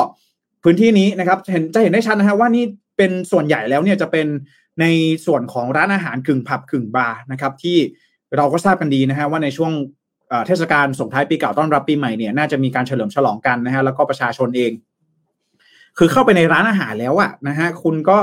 [0.63, 2.65] พื้นที่นี้นะครับเห็นจะเห็นได้ชัดนะฮะว่านี่
[2.97, 4.27] เป็นส่วนใหญ่แล้วเนี่ยจะเป็น
[4.81, 4.85] ใน
[5.25, 7.77] ส่วนของร้านอาหารกึ่งผับกึ่งบาร์นะครับที่
[8.37, 9.71] เราก็ทราบกันดีนะฮะว่าในช่วง
[10.47, 14.71] เทศกาลส่งท้ายปีเก่าต้อนรับปีใหม่เนี่ยน่าจะมีการเฉลิมฉลองกันนะฮะแล้วก็ประชาชนเอง
[15.97, 18.17] คือเข้าไปในร้านอาหารแล้วอะนะฮะคุณก็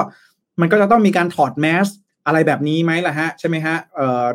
[0.61, 1.87] มันก็จะต้องมีการถอดแมส
[2.27, 3.77] อะไรแบบนี้ไหมล่ะฮะใช่ไหมฮะ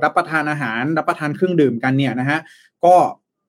[0.03, 2.39] รับประทานอาหารรับประทานเครื่องดื่มกันเนี่ยนะฮะ
[2.85, 2.95] ก็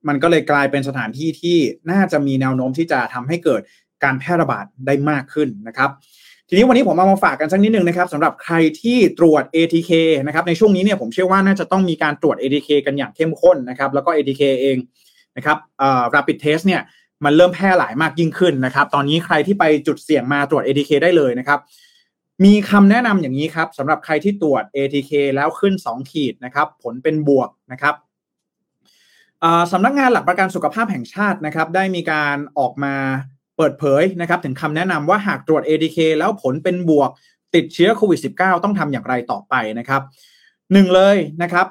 [0.09, 1.59] มันก็เลยกลายเป็นสถานที่ที่
[1.91, 3.61] น่าจะมีแนวโน้มที่จะทำให้เกิด
[4.05, 5.91] การแพร่ระบาดได้มากขึ้นนะครับ
[6.49, 9.91] ทีนี้วันนี้ผมเอามาฝากกันสักนิดนึงนะครับสำหรับใครที่ตรวจ ATK
[10.27, 14.77] นะครับในช่วงนี้เนี่ยผมเชื่อว่าน่าจะต้องมีการตรวจ ATK กันอย่างเข้มข้นนะครับแล้วก็ ATK เอง
[15.37, 16.83] นะครับเอ่อ rapid test เนี่ย
[17.25, 21.59] มันเริ่มแพร่หลายมากยิ่งขึ้นนะครับตอนนี้ใครที่ไปจุดเสี่ยงมาตรวจ ATK ได้เลยนะครับ
[22.45, 27.95] มีคำแนะนำอย่างนี้ครับสำหรับใครที่ตรวจ ATK แล้วขึ้น 2 ขีดนะครับผลเป็นบวกนะครับ
[29.73, 32.95] สำนักงานหลักประกันสุขภาพแห่งชาตินะครับได้มีการออกมา
[33.57, 37.11] เปิดเผยนะครับถึงคำแนะนำว่าหากตรวจ ATK แล้วผลเป็นบวก
[37.55, 40.03] ติดเชื้อโควิด -19 ต้องทำอย่างไรต่อไปนะครับ
[40.73, 41.67] หนึ่งเลยนะครับ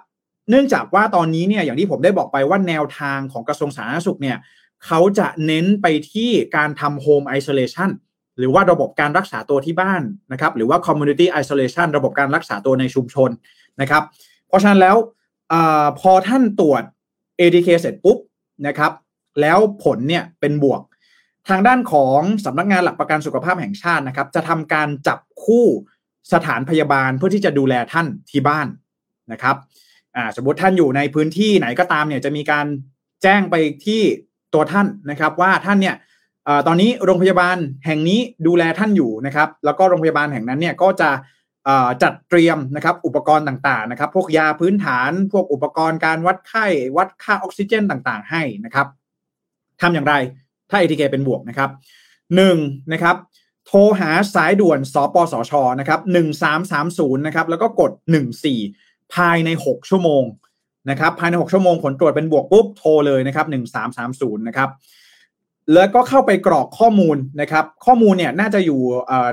[0.50, 4.38] เนื่องจากว่าตอนนี้เนี่ยอย่างที่ผมได้บอกไปว่าแนวทางของกระทรวงสาธารณสุขเนี่ย
[4.86, 7.90] เขาจะเน้นไปที่การทำโฮมไอโซเลชัน
[8.38, 13.30] หรือว่าระบบการรักษาตัวที่บ้านนะครับหรือว่า community isolation ระบบการรักษาตัวในชุมชน
[13.82, 14.04] นะครับ
[14.48, 14.96] เพราะฉะนั้นแล้ว
[15.54, 15.56] อ
[16.00, 16.84] พอท่านตรวจ
[17.40, 18.18] ATK เสร็จปุ๊บ
[18.68, 18.92] นะครับ
[19.42, 20.82] แล้วผลเนี่ยเป็นบวก
[21.50, 25.66] ทางด้านของสำนักงานหลักประกันสุขภาพแห่งชาตินะครับ จะทำการจับคู่
[26.34, 28.68] สถานพยาบาลเพื่อที่จะดูแลท่านที่บ้าน
[29.32, 29.56] นะครับ
[30.36, 32.66] สมมติท่านอยู่ในพื้นที่ไหนก็ตามเนี่ยจะมีการ
[33.24, 33.56] แจ้งไป
[33.86, 34.02] ที่
[34.54, 35.96] ตัวท่านนะครับ ว่าท่านเนี่ย
[36.68, 41.10] ตอนนี้โรงพยาบาลแห่งนี้ดูแลท่านอยู่นะครับ แล้วก็โรงพยาบาลแห่งนั้นเนี่ยก็จะ
[42.04, 46.66] จัดเตรียมนะครับอุปกรณ์ต่างๆนะครับ พวกยาพื้นฐาน พวกอุปกรณ์การวัดไข้
[46.98, 48.88] วัดค่าออกซิเจนต่างๆ ให้นะครับ
[49.82, 50.16] ทำอย่างไร
[50.76, 51.70] ถ้า ATK เป็นบวกนะครับ
[52.36, 52.58] หนึ่ง
[52.94, 53.16] นะครับ
[53.68, 58.60] โทรหาสายด่วนสปสชนะครับหนึ่งสามสามศูนย์นะครับแล้วก็กดหนึ่งสี่
[59.14, 60.24] ภายในหกชั่วโมง
[60.90, 64.70] นะครับภายในหกชั่วโมงผลตรวจเป็นบวกปุ๊บโทรเลยนะครับหนึ่งสามสามศูนย์นะครับ
[65.74, 68.82] แล้วก็เข้าไปกรอกข้อมูลนะครับข้อมูลเนี่ยน่าจะอยู่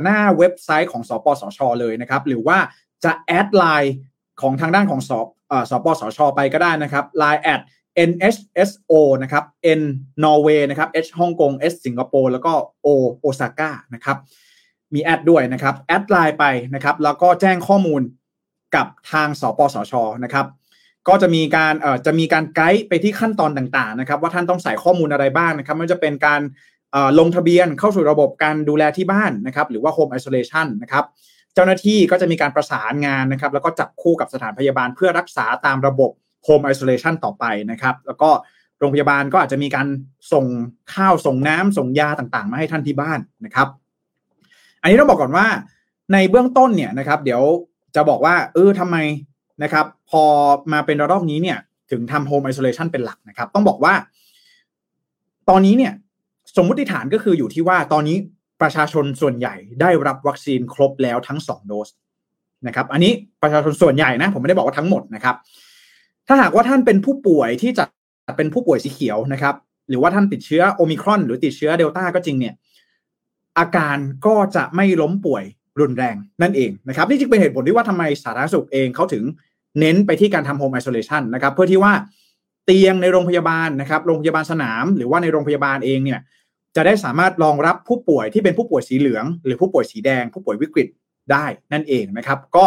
[0.03, 2.59] หน้าเว็บไซต์ของสปสช เลยนะครับหรือว่า
[3.05, 3.97] จะ add LINE
[4.41, 5.11] ของทางด้านของส
[5.71, 7.61] สปสช ไปก็ได้นะครับ LINE แอด
[8.11, 9.45] NHSO นะครับ
[9.81, 9.83] N
[10.25, 12.53] นอร์เวย์นะครับ H ฮ่องกง S สิงคโปร์แล้วก็
[12.87, 12.89] O
[13.21, 14.17] โอซาก้านะครับ
[14.95, 18.03] มีแอดด้วยนะครับ add LINE ไปนะครับ แล้วก็แจ้งข้อมูล
[18.77, 19.93] กับทางสปสช
[20.25, 20.47] นะครับ
[21.09, 26.41] ก็จะมีการเอ่อจะมีการไกด์ไปที่ขั้นตอนต่างๆนะครับ ว่าท่านต้องใส่ข้อมูลอะไรบ้างนะครับไม่ว่าจะเป็นการ
[27.19, 31.05] ลงทะเบียนเข้าสู่ระบบการดูแลที่บ้านนะครับ หรือว่า Home Isolation นะครับ
[31.55, 36.11] เจ้าหน้าที่ก็จะมีการประสานงานนะครับ แล้วก็จับคู่กับสถานพยาบาลเพื่อรักษาตามระบบ
[36.47, 38.31] Home Isolation ต่อไปนะครับ แล้วก็
[38.79, 39.87] โรงพยาบาลก็อาจจะมีการ
[40.33, 40.47] ส่ง
[40.95, 43.69] ข้าวส่งน้ำส่งยาต่างๆ มาให้ท่านที่บ้านนะครับ
[44.83, 45.47] อันนี้ต้องบอกก่อนว่า
[46.13, 47.43] ในเบื้องต้นเนี่ยนะครับ เดี๋ยว
[47.95, 48.97] จะบอกว่าเออทำไม
[49.63, 50.23] นะครับ พอ
[50.73, 51.59] มาเป็นระลอกนี้เนี่ย
[51.91, 53.95] ถึงทำ Home Isolation เป็นหลักนะครับ ต้องบอกว่า
[55.49, 55.93] ตอนนี้เนี่ย
[56.57, 58.17] สมมุติฐานก็คืออยู่ที่ว่าตอนนี้
[58.63, 61.89] ประชาชนส่วนใหญ่ได้รับวัคซีนครบแล้วทั้ง 2 โดส
[62.67, 65.37] นะครับ อันนี้ประชาชนส่วนใหญ่นะ ผมไม่ได้บอกว่าทั้งหมดนะครับ
[66.29, 67.85] ถ้าหากว่าท่านเป็นผู้ป่วยที่จะ
[68.37, 69.55] เป็นผู้ป่วยสีเขียวนะครับ
[69.89, 72.55] หรือว่าท่านติดเชื้อโอมิครอน หรือติดเชื้อเดลต้าก็จริงเนี่ย
[73.59, 75.45] อาการก็จะไม่ล้มป่วย
[75.81, 79.25] รุนแรงนั่นเองนะครับ นี่จึงเป็นเหตุผลที่ว่าทำไมสาธารณสุขเองเขาถึง
[79.81, 81.93] เน้นไปที่การทำโฮมไอโซเลชันนะครับเพื่อที่ว่า
[82.65, 86.21] เตียงในโรงพยาบาลนะครับ โรงพยาบาลสนาม หรือว่าในโรงพยาบาลเองเนี่ย
[86.77, 90.89] จะได้สามารถรองรับผู้ป่วยที่เป็นผู้ป่วยสีเหลือง หรือผู้ป่วยสีแดง ผู้ป่วยวิกฤต
[91.33, 92.67] ได้นั่นเองนะครับ ก็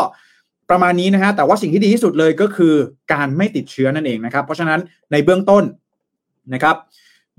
[0.70, 2.74] ประมาณนี้นะฮะแต่ว่าสิ่งที่ดีที่สุดเลยก็คือ
[3.14, 4.80] การไม่ติดเชื้อนั่นเองนะครับ เพราะฉะนั้น
[5.12, 5.64] ในเบื้องต้น
[6.54, 6.76] นะครับ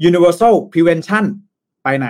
[0.08, 1.24] universal prevention
[1.84, 2.08] ไปไหน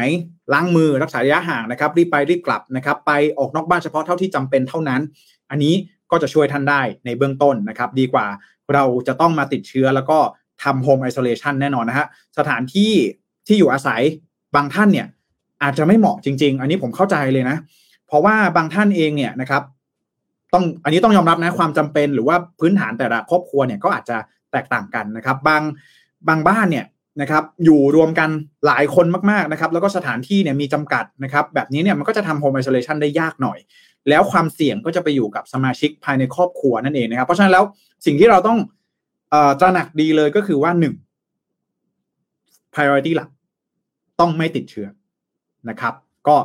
[0.52, 5.00] ล้างมือรักษาระยะห่างนะครับ รีบไปรีบกลับนะครับ ไปออกนอกบ้านเฉพาะเท่าที่จำเป็นเท่านั้น
[5.50, 5.74] อันนี้
[6.10, 8.26] ก็จะช่วยท่านได้ในเบื้องต้นนะครับ ดีกว่า
[8.74, 10.18] เราจะต้องมาติดเชื้อแล้วก็
[10.62, 12.06] ทำโฮมไอโซเลชันแน่นอนนะฮะ
[12.38, 12.92] สถานที่
[13.46, 14.02] ที่อยู่อาศัย
[14.54, 15.06] บางท่านเนี่ย
[15.62, 17.56] อาจจะไม่เหมาะจริง ๆ อันนี้ผมเข้าใจเลยนะ
[18.06, 19.62] เพราะว่าบางท่านเองเนี่ยนะครับ
[20.54, 24.16] ต้องอันนี้ต้องยอมรับนะความจำเป็นหรือว่าพื้นฐานแต่ละครอบครัวเนี่ยก็อาจจะ
[24.52, 25.62] แตกต่างกันนะครับ บาง
[26.28, 26.86] บางบ้านเนี่ย
[27.20, 28.30] นะครับอยู่รวมกัน
[28.66, 33.58] หลายคนมากๆนะครับ แล้วก็สถานที่เนี่ยมีจำกัดนะครับ แบบนี้เนี่ยมันก็จะทำโฮมไอโซเลชันได้ยากหน่อย
[34.08, 37.64] แล้วความเสี่ยงก็จะไปอยู่กับสมาชิกภายในครอบครัวนั่นเองนะครับ เพราะฉะนั้นแล้ว
[38.06, 38.58] สิ่งที่เราต้อง
[39.60, 40.94] ตระหนักดีเลยก็คือว่าหนึ่ง
[42.74, 43.28] priority หลัก
[44.20, 44.88] ต้องไม่ติดเชื้อ
[45.68, 45.94] นะครับ
[46.28, 46.36] ก็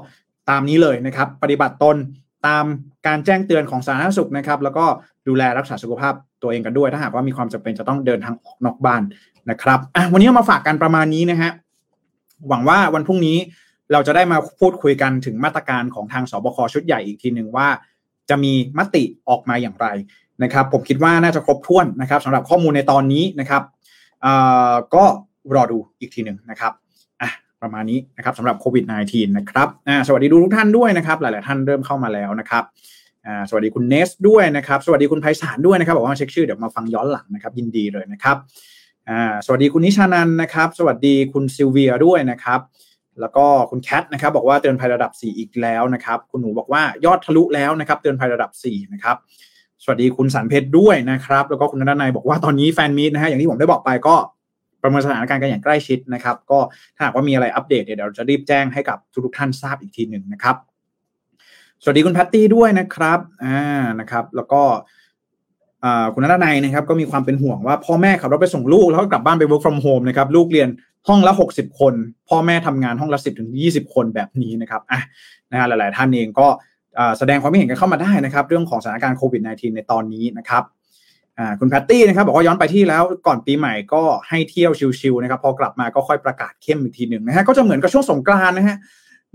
[0.49, 1.97] ตามนี้เลยนะครับ ปฏิบัติตน
[2.47, 2.65] ตาม
[3.07, 4.85] การแจ้งเตือนของสาธารณสุขนะครับ แล้วก็
[5.27, 9.01] ดูแลรักษาสุขภาพตัวเองกันด้วย ถ้าหากว่ามีความจำเป็นจะต้องเดินทางออกนอกบ้าน
[9.49, 11.51] นะครับอะวันนี้มาฝากกันประมาณนี้นะฮะ
[12.49, 13.37] หวังว่าวันพรุ่งนี้
[13.91, 17.67] เราจะได้มาพูดคุยกันถึงมาตรการของทางสบคชุดใหญ่อีกทีหนึ่งว่า
[18.29, 19.87] จะมีมติออกมาอย่างไร
[20.43, 23.63] นะครับ ผมคิดว่าน่าจะครบถ้วนนะครับสำหรับข้อมูลในตอนนี้นะครับ
[24.95, 25.03] ก็
[25.55, 26.73] รอดูอีกทีหนึ่งนะครับ
[27.61, 29.67] ประมาณนี้นะครับสำหรับโควิด -19 นะครับ
[30.07, 32.63] สวัสดีทุกท่านด้วยนะครับ หลาย ๆ ท่านเริ่มเข้ามาแล้วนะครับ
[33.49, 38.37] สวัสดีคุณเนสด้วยนะครับ สวัสดีคุณไพศาลด้วยนะครับ บอกว่าเช็คชื่อเดี๋ยวมาฟังย้อนหลังนะครับ ยินดีเลยนะครับ
[39.45, 42.59] สวัสดีคุณนิชานันนะครับ สวัสดีคุณซิลเวียด้วยนะครับ
[43.21, 49.15] แล้วก็คุณแคทนะครับ บอกว่าเตือนภัยระดับ 4 อีกแล้วนะครับ คุณหนูบอกว่ายอดทะลุแล้วนะครับ เตือนภัยระดับ 4 นะครับ
[49.83, 54.15] สวัสดีคุณสันเพชรด้วยนะครับ แล้วก็คุณนันนายบอกว่าตอนนี้แฟนมีดนะฮะอย่างที่ผมได้บอกไปก็
[54.81, 56.59] ประเมินสถานการณ์กันอย่างใกล้ชิดนะครับ ก็
[56.95, 60.55] ถ้าหากว่ามีอะไรอัปเดตเดี๋ยวเราจะรีบแจ้งให้กับทุกท่านทราบอีกทีหนึ่งนะครับ
[61.83, 63.59] สวัสดีคุณแพตตี้ด้วยนะครับอ่า
[63.99, 64.61] นะครับ แล้วก็
[66.13, 70.69] คุณนัทนายนะครับ ก็มีความเป็นห่วงว่าพ่อแม่ขับรถไปส่งลูกแล้วก็กลับบ้านไป work from home นะครับลูกเรียน
[71.07, 71.93] ห้องละ 60 คน
[72.29, 74.99] พ่อแม่ทำงานห้องละ 10ถึง20 คนแบบนี้นะครับอะ
[75.51, 76.47] นะฮะหลาย ๆ ท่านเองก็
[77.17, 80.63] แสดงความเห็นกันเข้ามาได้นะครับ เรื่องของสถานการณ์โควิด -19 ในตอนนี้นะครับ
[81.59, 88.77] คุณแพตตี้นะครับบอกว่าย้อนไปที่แล้วก่อนปีใหม่ก็ให้เที่ยวชิลๆนะครับพอกลับมาก็ค่อยประกาศเข้มอีกทีหนึ่งนะฮะก็จะเหมือนกับช่วงสงกรานนะฮะ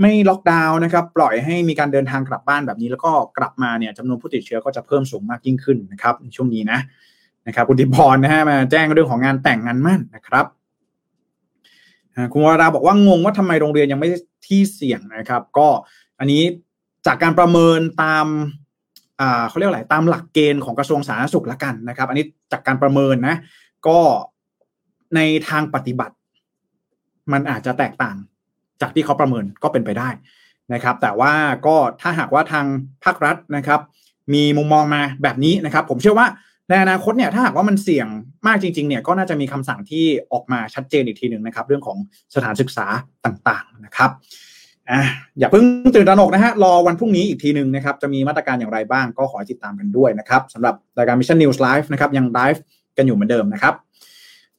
[0.01, 6.79] ไม่ล็อกดาวน์นะครับปล่อยให้มีการเดินทางกลับบ้านแบบนี้ แล้วก็กลับมาเนี่ยจำนวนผู้ติดเชื้อก็จะเพิ่มสูงมากยิ่งขึ้นนะครับในช่วงนี้นะ
[7.47, 10.47] นะครับคุณติพรนะฮะมาแจ้งเรื่องของงานแต่งงานมั่นนะครับ
[12.33, 14.09] คุณวราบอกว่างงว่าทำไมโรงเรียนยังไม่
[14.47, 15.69] ที่เสี่ยงนะครับ ก็
[16.19, 16.43] อันนี้
[17.07, 18.27] จากการประเมินตาม
[19.49, 23.37] เขาเรียกอะไรตามหลักเกณฑ์ของกระทรวงสาธารณสุขละกันนะครับ อันนี้จากการประเมินนะ
[23.87, 23.99] ก็
[25.17, 26.15] ในทางปฏิบัติ
[27.33, 28.17] มันอาจจะแตกต่าง
[28.81, 30.09] จากที่เขาประเมินก็เป็นไปได้
[30.75, 31.33] นะครับ แต่ว่า
[31.67, 32.67] ก็ถ้าหากว่าทาง
[33.05, 33.81] ภาครัฐนะครับ
[34.35, 36.27] มีมุมมองมาแบบนี้นะครับ ผมเชื่อว่า
[36.69, 38.09] ในอนาคตเนี่ยถ้าหากว่ามันเสี่ยง
[38.47, 41.99] มากจริงๆเนี่ยก็น่าจะมีคำสั่งที่ออกมาชัดเจนอีกทีหนึ่งนะครับ เรื่องของ
[42.35, 42.87] สถานศึกษา
[43.25, 44.11] ต่างๆนะครับ
[44.91, 45.03] อะ
[45.39, 52.63] อย่าเพิ่งตื่นตระหนกนะฮะ รอวันพรุ่งนี้อีกทีหนึ่งนะครับ จะมีมาตรการอย่างไรบ้างก็ขอติดตามกันด้วยนะครับสำหรับรายการ Mission News Live นะครับ ยังไลฟ์
[52.97, 53.75] กันอยู่เหมือนเดิมนะครับ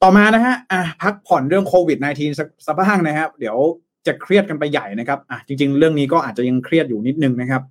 [0.01, 3.57] ต่อมานะฮะอะพักผ่อนเรื่องโควิด -19 สักบ้างนะครับ เดี๋ยว
[4.07, 7.61] จะเครียดกันไปใหญ่นะครับอะจริง ๆ เรื่องนี้ก็อาจจะยังเครียดอยู่นิดนึงนะครับ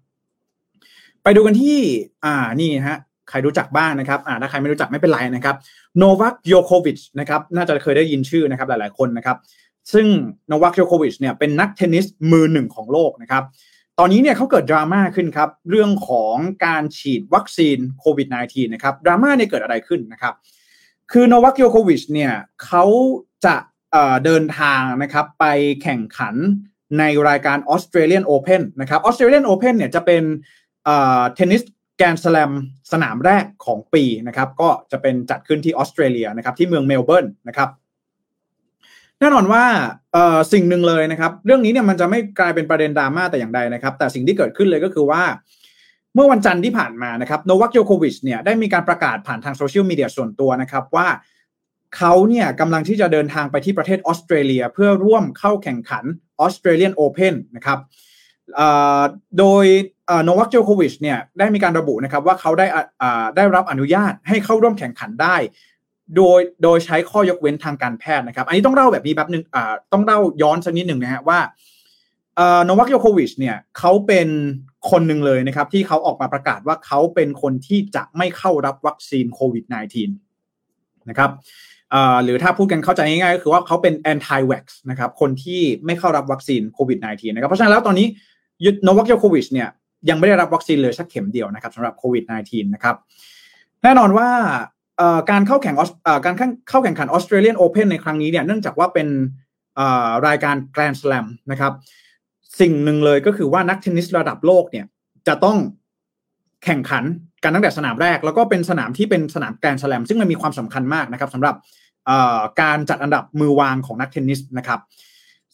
[1.23, 1.79] ไปดูกันที่
[2.25, 5.57] อ่านี่ฮะใครรู้จักบ้างนะครับอ่าถ้าใครไม่รู้จักไม่เป็นไรนะครับ
[5.99, 9.37] โนวัคโยโควิชนะครับ น่าจะเคยได้ยินชื่อนะครับ หลาย ๆ คนนะครับ
[9.93, 10.07] ซึ่ง
[10.51, 13.45] นวัคโยโควิชเนี่ยเป็นนักเทนนิสมือหนึ่งของโลกนะครับ
[13.99, 16.35] ตอนนี้เนี่ยเขาเกิดดราม่าขึ้นครับ เรื่องของ
[16.67, 20.35] การฉีดวัคซีนโควิด -19 นะครับดราม่าเนี่ยเกิดอะไรขึ้นนะครับ
[21.13, 22.33] คือนวัคโยโควิชเนี่ย
[22.65, 22.85] เขา
[23.47, 23.57] จะ
[24.25, 25.45] เดินทางนะครับไป
[25.83, 26.35] แข่งขัน
[26.99, 30.23] ในรายการ Australian Open นะครับ Australian Open เนี่ยจะเป็น
[30.85, 31.63] เทนนิส
[31.97, 32.53] แกรนด์สแลม
[32.93, 37.69] สนามแรกของปีนะครับ ก็จะเป็นจัดขึ้นที่ออสเตรเลียนะครับที่เมืองเมลเบิร์นนะครับ
[39.21, 39.65] แน่นอนว่า
[40.53, 45.23] สิ่งหนึ่งเลยนะครับ เรื่องนี้เนี่ยมันจะไม่กลายเป็นประเด็นดราม่าแต่อย่างใดนะครับ แต่สิ่งที่เกิดขึ้นเลยก็คือว่า
[46.15, 51.09] เมื่อวันจันทร์ที่ผ่านมานะครับโนวัคยอโควิชเนี่ยได้มีการประกาศผ่านทางโซเชียลมีเดียส่วนตัวนะครับว่า
[51.97, 56.05] เขาเนี่ยกำลังที่จะเดินทางไปที่ประเทศออสเตรเลีย เพื่อร่วมเข้าแข่งขัน
[56.41, 57.79] ออสเตรเลียนโอเพนนะครับ
[59.39, 59.65] โดย
[60.25, 62.67] โนวัคโจโควิชเนี่ยได้มีการระบุนะครับว่าเขาได้
[63.37, 65.37] ได้รับอนุญาตให้เข้าร่วมแข่งขันได้
[66.17, 69.43] โดยโดยใช้ข้อยกเว้นทางการแพทย์นะครับ อันนี้ต้องเล่าแบบนี้แป๊บนึง
[69.93, 71.39] ต้องเล่าย้อนสักนิดหนึ่งนะฮะว่า
[72.65, 74.29] โนวัคโยโควิชเนี่ยเขาเป็น
[74.91, 81.31] คนหนึ่งเลยนะครับ ที่เขาออกมาประกาศว่าเขาเป็นคนที่จะไม่เข้ารับวัคซีนโควิด -19 นะครับ
[82.25, 88.07] หรือถ้าพูดกันเข้าใจง่ายๆก็คือว่าเขาเป็น anti vax นะครับคนที่ไม่เข้ารับวัคซีนโควิด -19 นะครับเพราะฉะนั้นแล้วตอนนี้
[88.83, 89.69] โนวัคโยโควิชเนี่ย
[90.09, 92.97] ยังไม่ได้รับวัคซีนเลยสักเข็มเดียวนะครับสำหรับโควิด -19 นะครับ
[93.83, 94.29] แน่นอนว่า
[95.31, 95.77] การเข้าแข่ง
[96.25, 96.35] การ
[96.69, 99.09] เข้าแข่งขันออสเตรเลียนโอเพนในครั้งนี้เนี่ยเนื่องจากว่าเป็น
[100.27, 101.73] รายการแกรนด์สแลมนะครับ
[102.61, 104.85] สิ่งหนึ่งเลยก็คือว่านักเทนนิสระดับโลกเนี่ย
[105.29, 105.59] จะต้อง
[106.65, 107.05] แข่งขัน
[107.43, 111.55] กันตั้งแต่สนามแรก แล้วก็เป็นสนามที่เป็นสนามแกรนด์สแลมซึ่งมันมีความสำคัญมากนะครับสำหรับ
[112.61, 114.81] การจัดอันดับมือวางของนักเทนนิสนะครับ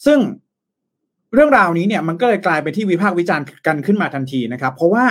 [0.07, 0.18] ซึ่ง
[1.35, 5.05] เรื่องราวนี้เนี่ยมันก็เลยกลายเป็นที่วิพากษ์วิจารณ์กันขึ้นมาทันทีนะครับ เพราะว่า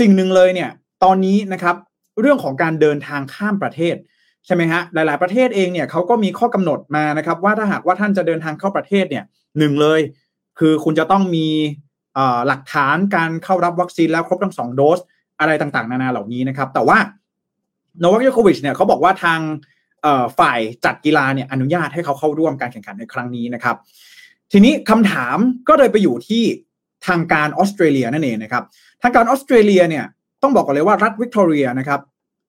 [0.00, 0.70] สิ่งหนึ่งเลยเนี่ย
[1.04, 1.76] ตอนนี้นะครับ
[2.20, 3.96] เรื่องของการเดินทางข้ามประเทศ
[4.46, 9.24] ใช่ไหมฮะหลาย ๆประเทศเองเนี่ยเขาก็มีข้อกำหนดมานะครับ ว่าถ้าหากว่าท่านจะเดินทางเข้าประเทศเนี่ย
[9.58, 10.00] หนึ่งเลย
[10.58, 11.46] คือคุณจะต้องมี
[12.46, 14.98] หลักฐานการเข้ารับวัคซีนแล้วครบทั้งสองโดส
[15.40, 16.98] อะไรต่างๆ นานาเหล่านี้นะครับ แต่ว่า
[17.98, 19.40] โนวัคโยโควิชเนี่ยเขาบอกว่าทาง
[20.38, 23.76] ฝ่ายจัดกีฬาเนี่ยอนุญาตให้เขาเข้าร่วมการแข่งขันในครั้งนี้นะครับ
[24.52, 25.36] ทีนี้คำถาม
[25.68, 26.42] ก็เลยไปอยู่ที่
[27.06, 28.64] ทางการออสเตรเลียนั่นเองนะครับ
[29.02, 30.04] ทางการออสเตรเลียเนี่ย
[30.42, 32.00] ต้องบอกก่อนเลยว่ารัฐวิกตอเรียนะครับ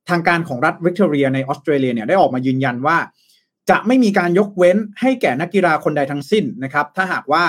[0.10, 2.98] ทางการของรัฐวิกตอเรียในออสเตรเลียเนี่ยได้ออกมายืนยันว่า
[3.70, 7.44] จะไม่มีการยกเว้นให้แก่นักกีฬาคนใดทั้งสิ้นนะครับ ถ้าหากว่า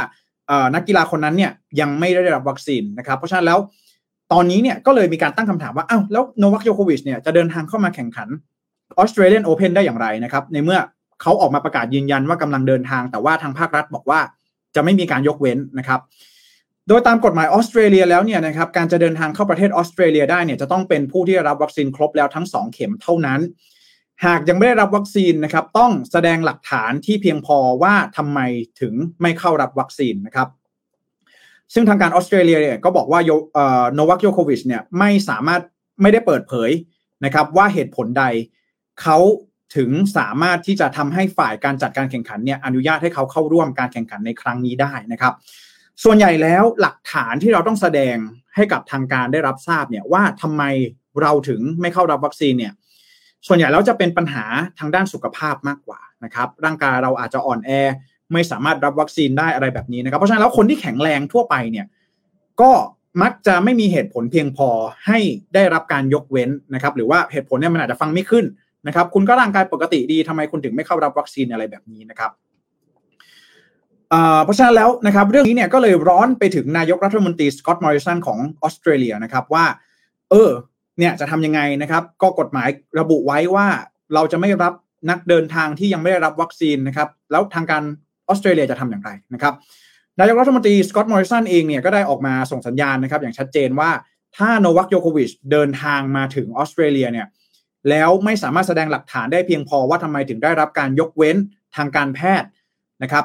[0.74, 3.58] นักกีฬาคนนั้นเนี่ยยังไม่ได้รับวัคซีนนะครับ เพราะฉะนั้นแล้ว
[4.32, 8.28] ตอนนี้เนี่ยก็เลยมีการตั้งคำถามว่าอ้าวแล้วโนวัคโยโควิชเนี่ยจะเดินทางเข้ามาแข่งขัน
[8.98, 10.78] ออสเตรเลียนโอเพนได้อย่างไรนะครับ ในเมื่อ
[11.22, 14.20] เขาออกมาประกาศยืนยันว่ากำลังเดินทาง แต่ว่าทางภาครัฐบอกว่า
[14.74, 16.00] จะไม่มีการยกเว้นนะครับ
[16.88, 23.40] โดยตามกฎหมายออสเตรเลียแล้วเนี่ยนะครับการจะเดินทางเข้าประเทศออสเตรเลียได้เนี่ยจะต้องเป็นผู้ที่ได้รับวัคซีนครบแล้วทั้ง 2 เข็มเท่านั้น
[24.26, 28.38] หากยังไม่ได้รับวัคซีนนะครับต้องแสดงหลักฐานที่เพียงพอว่าทำไม
[28.80, 30.48] ถึงไม่เข้ารับวัคซีนนะครับ
[31.74, 33.20] ซึ่งทางการออสเตรเลียเนี่ยก็บอกว่า
[33.94, 35.60] โนวัคโยโควิชเนี่ยไม่สามารถ
[36.02, 36.70] ไม่ได้เปิดเผย
[37.24, 38.24] นะครับว่าเหตุผลใด
[39.02, 39.18] เขา
[39.76, 45.34] ถึงสามารถที่จะทำให้ฝ่ายการจัดการแข่งขันเนี่ยอนุญาตให้เขาเข้าร่วมการแข่งขันในครั้งนี้ได้นะครับ
[46.04, 48.16] ส่วนใหญ่แล้วหลักฐานที่เราต้องแสดง
[48.56, 50.62] ให้กับทางการได้รับทราบเนี่ยว่าทำไม
[51.22, 52.72] เราถึงไม่เข้ารับวัคซีนเนี่ย
[53.46, 54.44] ส่วนใหญ่แล้วจะเป็นปัญหา
[54.78, 57.70] ทางด้านสุขภาพมากกว่านะครับ ร่างกายเราอาจจะอ่อนแอ
[58.32, 61.86] ไม่สามารถรับวัคซีนได้อะไรแบบนี้นะครับ เพราะฉะนั้นแล้วคนที่แข็งแรงทั่วไปเนี่ย
[62.60, 62.70] ก็
[63.22, 64.68] มักจะไม่มีเหตุผลเพียงพอ
[65.06, 65.18] ให้
[65.54, 68.44] ได้รับการยกเว้นนะครับ หรือว่าเหตุผลเนี่ยมันอาจจะฟังไม่ขึ้น
[68.86, 72.30] นะครับ คุณก็ร่างกายปกติดีทำไมคุณถึงไม่เข้ารับวัคซีนอะไรแบบนี้นะครับ
[74.44, 79.64] เพราะฉะนั้นแล้วนะครับเรื่องนี้เนี่ยก็เลยร้อนไปถึงนายกรัฐมนตรีสกอตต์มอริสันของออสเตรเลียนะครับว่า
[80.30, 80.50] เออ
[80.98, 82.68] เนี่ยจะทำยังไงนะครับ ก็กฎหมาย
[83.00, 83.66] ระบุไว้ว่า
[84.14, 84.72] เราจะไม่รับ
[85.10, 87.82] นักเดินทางที่ยังไม่ได้รับวัคซีนนะครับ แล้วทางการ
[88.28, 89.54] ออสเตรเลียจะทำอย่างไรนะครับ
[90.20, 93.90] นายกรัฐมนตรีสกอตต์มอริสันเองเนี่ยก็ได้ออกมาส่งสัญญาณนะครับ อย่างชัดเจนว่า
[94.36, 97.26] ถ้าโนวัคโยโควิชเดินทางมาถึงออสเตรเลียเนี่ย
[97.88, 101.36] แล้วไม่สามารถแสดงหลักฐานได้เพียงพอว่าทำไมถึงได้รับการยกเว้น
[101.76, 102.48] ทางการแพทย์
[103.02, 103.24] นะครับ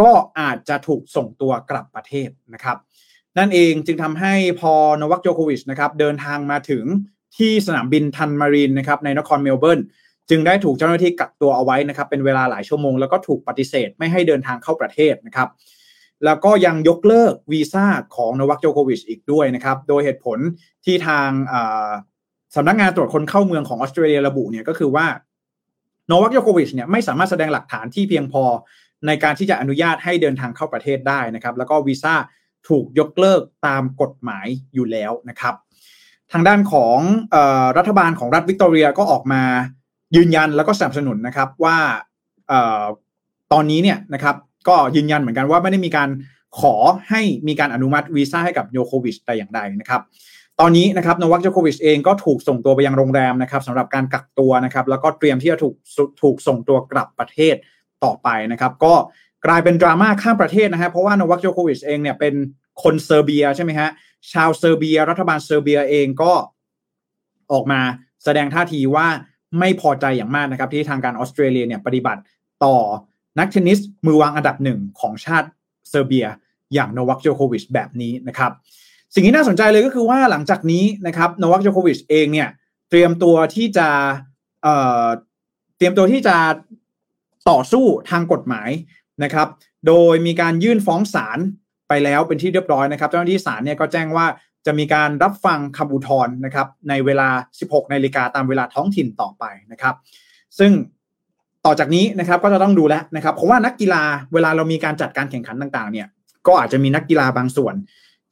[0.00, 0.10] ก็
[0.40, 2.76] อาจจะถูกส่งตัวกลับประเทศนะครับ
[3.38, 6.84] นั่นเองจึงทำให้พอนวัคโจโควิชนะครับเดินทางมาถึง
[7.36, 9.80] ที่สนามบินทันมารีนนะครับในนครเมลเบิร์น
[10.30, 15.48] จึงได้ถูกเจ้าหน้าที่กักตัวเอาไว้นะครับ เป็นเวลาหลายชั่วโมงแล้วก็ถูกปฏิเสธไม่ให้เดินทางเข้าประเทศนะครับ
[16.24, 17.86] แล้วก็ยังยกเลิกวีซ่า
[18.16, 20.38] ของนวัคโจโควิชอีกด้วยนะครับ โดยเหตุผล
[20.84, 21.28] ที่ทาง
[22.56, 25.06] สำนักงานตรวจคนเข้าเมืองของออสเตรเลียระบุเนี่ยก็คือว่า
[26.06, 28.42] โนวัคโจโควิชเนี่ยไม่สามารถแสดงหลักฐานที่เพียงพอ
[29.06, 32.14] ในการที่จะอนุญาตให้เดินทางเข้าประเทศได้นะครับ แล้วก็วีซ่า
[32.68, 35.54] ถูกยกเลิกตามกฎหมายอยู่แล้วนะครับ
[36.32, 36.98] ทางด้านของ
[37.34, 39.42] ออรัฐบาลของรัฐวิกตอเรียก็ออกมา
[40.16, 41.76] ยืนยันแล้วก็สนับสนุนนะครับว่า
[42.50, 42.84] ออ
[43.52, 44.36] ตอนนี้เนี่ยนะครับ
[44.68, 46.08] ก็ยืนยันเหมือนกันว่าไม่ได้มีการ
[46.60, 46.74] ขอ
[47.10, 50.02] ให้มีการอนุมัติวีซ่าให้กับโยโควิชแต่อย่างใดนะครับ
[50.60, 55.74] ตอนนี้นะครับโนวัคโจโควิชเองก็ถูกส่งตัวไปยังโรงแรมนะครับสำหรับการกักตัวนะครับแล้วก็เตรียมที่จะถูก
[56.22, 57.54] ถูกส่งตัวกลับประเทศ
[58.04, 58.94] ต่อไปนะครับ ก็
[59.46, 62.34] กลายเป็นดราม่าข้ามประเทศนะฮะเพราะว่า โนวัคโจโควิชเองเนี่ยเป็น
[62.82, 63.88] คนเซอร์เบียใช่ไหมฮะ
[64.32, 66.32] ชาวเซอร์เบีย รัฐบาลเซอร์เบียเองก็
[67.52, 67.80] ออกมา
[68.24, 69.06] แสดงท่าทีว่า
[69.58, 72.20] ไม่พอใจอย่างมากนะครับ ที่ทางการออสเตรเลียเนี่ยปฏิบัติ
[72.64, 72.76] ต่อ
[73.38, 75.48] นักเทนนิสมือวางอันดับหนึ่งของชาติ
[75.90, 76.26] เซอร์เบีย
[76.74, 78.52] อย่างโนวัคโจโควิชแบบนี้นะครับ
[79.14, 82.48] สิ่งที่น่าสนใจเลยก็คือว่าหลังจากนี้นะครับโนวัคโจโควิชเองเนี่ย
[82.90, 83.88] เตรียมตัวที่จะ
[84.62, 86.36] เเตรียมตัวที่จะ
[87.48, 88.70] ต่อสู้ทางกฎหมาย
[89.24, 89.48] นะครับ
[89.86, 91.38] โดยมีการยื่นฟ้องศาล
[91.88, 94.26] ไปแล้วเป็นที่เรียบร้อยนะครับ เจ้าหน้าที่ศาลเนี่ยก็แจ้งว่า
[94.66, 97.28] จะมีการรับฟังคำอุทธรณ์นะครับ ในเวลา
[97.60, 99.94] 16นาฬิกาตามเวลาท้องถิ่นต่อไปนะครับ
[100.58, 100.72] ซึ่ง
[101.66, 106.06] ต่อจากนี้นะครับก็จะต้องดูแลนะครับเพราะว่านักกีฬาเวลาเรามีการจัดการแข่งขันต่างๆ เนี่ย
[106.46, 107.74] ก็อาจจะมีนักกีฬาบางส่วน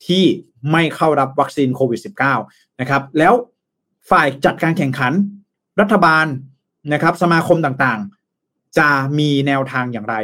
[0.07, 0.25] ที่
[0.73, 2.01] ไม่เข้ารับวัคซีนโควิด
[2.40, 3.33] -19 นะครับ แล้ว
[4.11, 5.12] ฝ่ายจัดการแข่งขัน
[5.81, 6.27] รัฐบาล
[6.92, 8.17] นะครับ สมาคมต่างๆ
[8.78, 10.16] จะมีแนวทางอย่างไร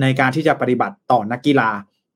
[0.00, 1.70] ในการที่จะปฏิบัติต่อนักกีฬา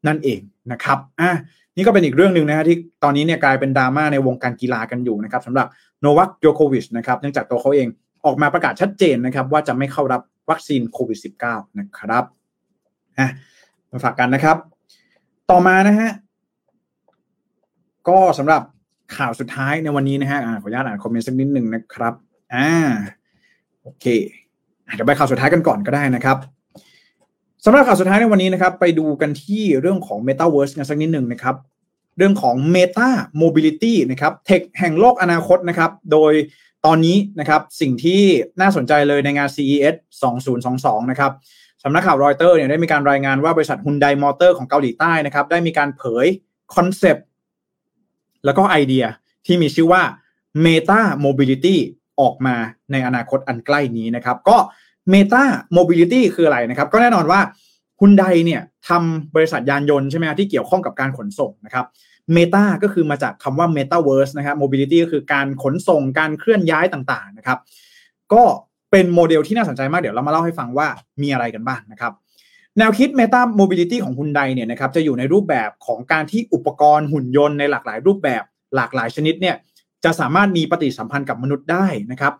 [0.06, 0.40] นั่นเอง
[0.72, 1.30] นะครับอะ
[1.76, 5.66] นี่ก็เป็นอีกเรื่องหนึ่งนะฮะที่ตอนนี้เนี่ยกลายเป็นดราม่าในวงการกีฬากันอยู่นะครับสำหรับ
[6.00, 7.88] โนวัคโยโควิชนะครับเนื่องจากตัวเขาเอง
[8.24, 12.24] ออกมาประกาศชัดเจนนะครับ ว่าจะไม่เข้ารับวัคซีนโควิด -19 นะครับ
[13.18, 13.28] อะ
[13.90, 14.56] มาฝากกันนะครับ
[15.50, 16.10] ต่อมานะฮะ
[18.08, 18.62] ก็สำหรับ
[19.16, 22.14] ข่าวสุดท้ายในวันนี้นะฮะขออนุญาตอ่านคอมเมนต์สักนิดหนึ่งนะครับ
[22.54, 22.68] อ่า
[23.82, 24.06] โอเค
[24.94, 26.36] เดี๋ยวไปข่าวสุดท้ายกันก่อนก็ได้นะครับ
[27.64, 31.56] สำหรับข่าวสุดท้ายในวันนี้นะครับ ไปดูกันที่เรื่องของ Metaverse กันสักนิดหนึ่งนะครับ
[32.16, 33.08] เรื่องของ Meta
[33.42, 36.32] Mobility นะครับเทคแห่งโลกอนาคตนะครับ โดย
[36.86, 38.22] ตอนนี้นะครับสิ่งที่
[38.60, 39.94] น่าสนใจเลยในงาน CES
[40.52, 41.32] 2022 นะครับ
[41.82, 46.26] สำนักข่าวรอยเตอร์เนี่ยได้มีการรายงานว่าบริษัทฮุนไดมอเตอร์ของเกาหลีใต้นะครับ ได้มีการเผย
[46.74, 47.26] คอนเซปต์
[48.44, 49.04] แล้วก็ไอเดีย
[49.46, 50.02] ที่มีชื่อว่า
[50.64, 51.76] Meta Mobility
[52.20, 52.56] ออกมา
[52.92, 54.56] ในอนาคตอันใกล้นี้นะครับ ก็
[55.12, 55.44] Meta
[55.76, 57.40] Mobility คืออะไรนะครับ ก็แน่นอนว่า
[58.00, 61.86] ฮุนไดเนี่ยทำบริษัทยานยนต์ใช่ไหมที่เกี่ยวข้องกับการขนส่งนะครับ
[62.36, 67.58] Meta ก็คือมาจากคำว่า Metaverse นะครับ Mobility ก็คือการขนส่งการเคลื่อนย้ายต่างๆนะครับ
[68.32, 68.42] ก็
[68.90, 70.88] เป็นโมเดลที่น่าสนใจมากเดี๋ยวเรามาเล่าให้ฟังว่า
[71.22, 72.12] มีอะไรกันบ้างนะครับ
[72.78, 78.42] แนวคิด Meta Mobility ของฮุนไดเนี่ยนะครับจะอยู่ในรูปแบบของการที่อุปกรณ์หุ่นยนต์ในหลากหลายรูปแบบ
[78.76, 79.56] หลากหลายชนิดเนี่ย
[80.04, 82.34] จะสามารถมีปฏิสัมพันธ์กับมนุษย์ได้นะครับ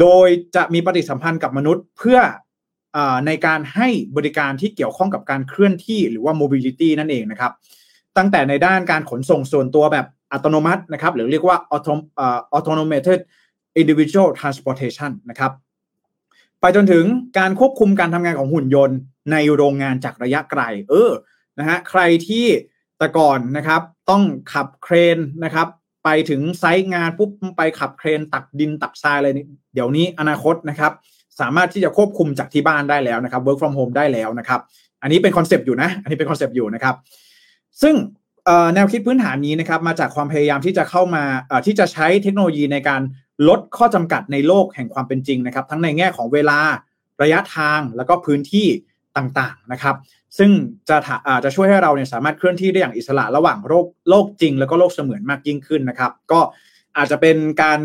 [0.00, 2.18] โดยจะมีปฏิสัมพันธ์กับมนุษย์เพื่อ
[2.96, 7.52] อในการให้บริการที่เกี่ยวข้องกับการเคลื่อนที่หรือว่า mobility นั่นเองนะครับ
[8.16, 11.58] ตั้งแต่ในด้านการขนส่งส่วนตัวแบบอัตโนมัตินะครับ หรือเรียกว่า
[12.56, 13.20] automated
[13.80, 15.52] individual transportation นะครับ
[16.60, 17.04] ไปจนถึง
[17.38, 18.98] การควบคุมการทำงานของหุ่นยนต์
[19.32, 21.10] ในโรงงานจากระยะไกล เออ
[21.58, 22.46] นะฮะ ใครที่
[22.98, 25.68] แต่ก่อนนะครับ ต้องขับเครนนะครับ
[26.10, 30.92] ไปถึงไซต์งานปุ๊บไปขับเครนตักดินตักทรายอะไรนี่เดี๋ยวนี้อนาคตนะครับ
[31.40, 34.60] สามารถที่จะควบคุมจากที่บ้านได้แล้วนะครับ work from home ได้แล้วนะครับ
[35.02, 36.94] อันนี้เป็นคอนเซปต์อยู่นะ อันนี้เป็นคอนเซปต์อยู่นะครับ
[37.82, 37.94] ซึ่ง
[38.74, 41.24] แนวคิดพื้นฐานนี้นะครับมาจากความพยายามที่จะเข้ามา
[41.66, 43.02] ที่จะใช้เทคโนโลยีในการ
[43.48, 46.58] ลดข้อจำกัดในโลกแห่งความเป็นจริงนะครับ ทั้งในแง่ของเวลา
[47.22, 48.66] ระยะทางแล้วก็พื้นที่
[49.18, 49.96] ต่างๆนะครับ
[50.38, 50.50] ซึ่ง
[50.88, 50.96] จะ
[51.26, 56.40] อาจะช่วยให้เราเนี่ยสามารถเคลื่อนที่ได้อย่างอิสระระหว่างโลกโลกจริง แล้วก็โลกเสมือนมากยิ่งขึ้นนะครับ ก็
[56.96, 57.80] อาจจะเป็นการ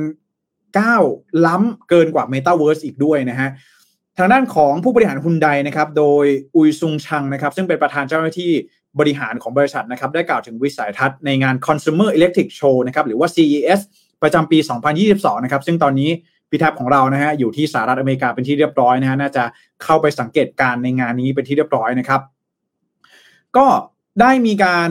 [0.79, 1.03] ก้าว
[1.45, 3.49] ล้ำเกินกว่า Metaverse อีกด้วยนะฮะ
[4.17, 6.25] ทางด้านของผู้บริหารฮุนไดนะครับ โดย
[6.55, 8.51] อุยซุงชังนะครับ ซึ่งเป็นประธานเจ้าหน้าที่
[8.99, 13.79] บริหารของบริษัทนะครับ ได้กล่าวถึงวิสัยทัศน์ในงาน Consumer Electric Show นะครับ หรือว่า CES
[14.21, 14.57] ประจำปี
[15.01, 16.09] 2022 นะครับ ซึ่งตอนนี้
[16.53, 19.43] พิทับของเรานะฮะอยู่ที่สหรัฐอเมริกาเป็นที่เรียบร้อยนะฮะน่าจะ
[19.83, 22.21] เข้าไปสังเกตการในงานนี้เป็นที่เรียบร้อยนะครับ
[23.57, 23.65] ก็
[24.21, 24.89] ได้มีการ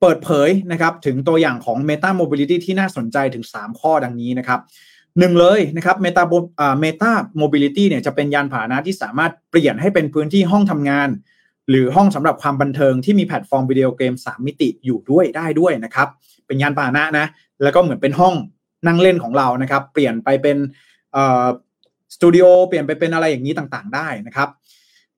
[0.00, 4.60] เปิดเผยนะครับถึงตัวอย่างของ Meta Mobility ที่น่าสนใจถึง 3 ข้อดังนี้นะครับ
[5.18, 6.22] หนึ่งเลยนะครับ Meta
[6.84, 11.08] Meta Mobility เนี่ยจะเป็นยานพาหนะที่สามารถเปลี่ยนให้เป็นพื้นที่ห้องทำงาน
[11.70, 16.08] หรือห้องสำหรับความบันเทิงที่มีแพลตฟอร์มวิดีโอเกม 3 มิติอยู่ด้วยได้ด้วยนะครับ
[16.46, 17.26] เป็นยานพาหนะนะ
[17.62, 18.34] แล้วก็เหมือนเป็นห้อง
[18.86, 20.56] นั่งเล่นของเรานะครับ เปลี่ยนไปเป็น
[22.14, 24.48] สตูดิโอเปลี่ยนไปเป็นอะไรอย่างนี้ต่างๆ ได้นะครับ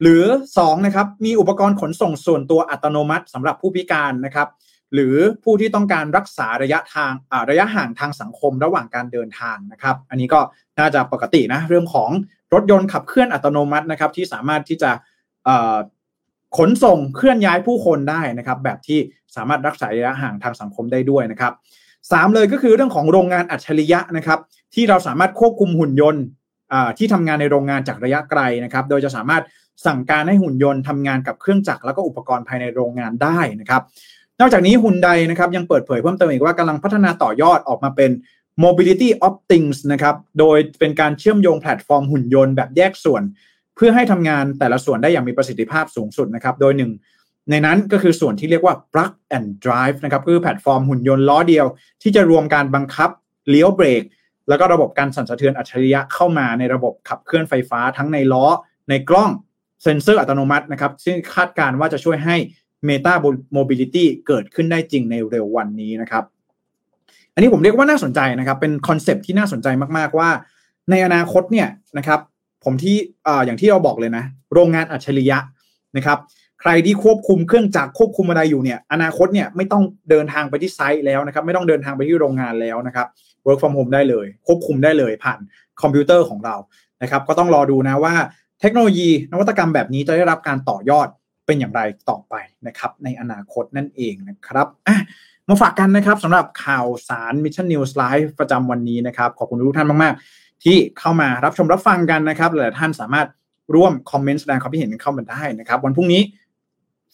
[0.03, 0.25] หรือ
[0.57, 4.49] 2นะครับมีอุปกรณ์ขนส่งส่วนตัวอัตโนมัติสำหรับผู้พิการนะครับ
[4.95, 7.13] หรือผู้ที่ต้องการรักษาระยะทาง
[7.51, 10.41] ระยะห่างทางสังคมระหว่างการเดินทางนะครับ อันนี้ก็
[10.79, 12.11] น่าจะปกตินะเรื่องของ
[12.55, 14.91] รถยนต์ขับเคลื่อนอัตโนมัตินะครับ ที่สามารถที่จะ
[16.59, 18.99] ขนส่งเคลื่อนย้ายผู้คนได้นะครับ แบบที่
[19.37, 21.53] สามารถรักษาระยะห่างทางสังคมได้ด้วยนะครับ
[22.13, 24.39] สามเลยก็คือเรื่องของโรงงานอัจฉริยะนะครับ
[24.75, 26.25] ที่เราสามารถควบคุมหุ่นยนต์
[26.99, 29.43] ที่ทำงานในโรงงานจากระยะไกลนะครับ โดยจะสามารถ
[29.87, 33.83] สั่งการให้หุ่นยนต์ทำงานกับเครื่องจักรแล้วก็อุปกรณ์ภายในโรงงานได้นะครับ
[34.41, 38.11] นอกจากนี้ฮุนไดนะครับยังเปิดเผยเพิ่มเติมอีกว่ากำลังพัฒนาต่อยอดออกมาเป็น
[38.65, 43.23] mobility of things นะครับโดยเป็นการเชื่อมโยงแพลตฟอร์มหุ่นยนต์แบบแยกส่วน
[43.77, 46.91] เพื่อให้ทำงานแต่ละส่วนได้อย่างมีประสิทธิภาพสูงสุดนะครับ โดยหนึ่ง
[47.51, 51.67] ในนั้นก็คือส่วนที่เรียกว่า plug and drive นะครับคือแพลตฟอร์มหุ่นยนต์ล้อเดียว
[52.03, 53.11] ที่จะรวมการบังคับ
[53.49, 54.03] เลี้ยวเบรก
[54.49, 58.47] แล้วก็ระบบการสั่นสะเทือนอัจฉริยะเข้ามาในระบบขับเคลื่อนไฟฟ้าทั้งในล้อ
[58.89, 59.31] ในกล้อง
[59.83, 62.37] เซ็นเซอร์อัตโนมัตินะครับ ซึ่งคาดการณ์ว่าจะช่วยให้
[62.89, 63.15] Meta
[63.57, 66.25] Mobility เกิดขึ้นได้จริงในเร็ววันนี้นะครับ
[67.35, 70.31] อันนี้ผมเรียกว่าน่าสนใจนะครับ เป็นคอนเซปที่น่าสนใจมาก ๆ ว่า
[70.91, 71.69] ในอนาคตเนี่ย
[71.99, 72.21] นะครับ
[72.65, 75.39] ผมที่ออย่างที่เราบอกเลยนะ โรงงานอัจฉริยะ
[75.97, 76.19] นะครับ
[76.67, 83.07] ใครที่ควบคุมเครื่องจักรควบคุมอะไรอยู่เนี่ย อนาคตเนี่ยไม่ต้องเดินทางไปที่ไซต์แล้วนะครับ ไม่ต้องเดินทางไปที่โรงงานแล้วนะครับ
[83.47, 85.39] work from home ได้เลย ควบคุมได้เลยผ่าน
[85.83, 86.57] คอมพิวเตอร์ของเรา
[87.03, 88.15] นะครับ ก็ต้องรอดูนะว่า
[88.61, 91.09] เทคโนโลยีนวัตกรรมแบบนี้จะได้รับการต่อยอด
[91.47, 92.35] เป็นอย่างไรต่อไป
[92.67, 94.67] นะครับ ในอนาคตนั่นเองนะครับ
[95.49, 103.29] มาฝากกันนะครับสำหรับข่าวสาร Mission News Live ประจำวันนี้นะครับ ขอบคุณทุกท่านมาก ๆ ที่เข้ามารับชมรับฟังกันนะครับหลายท่านสามารถ
[103.75, 106.23] ร่วมคอมเมนต์แสดงความคิดเห็นเข้ามาได้นะครับ วันพรุ่งนี้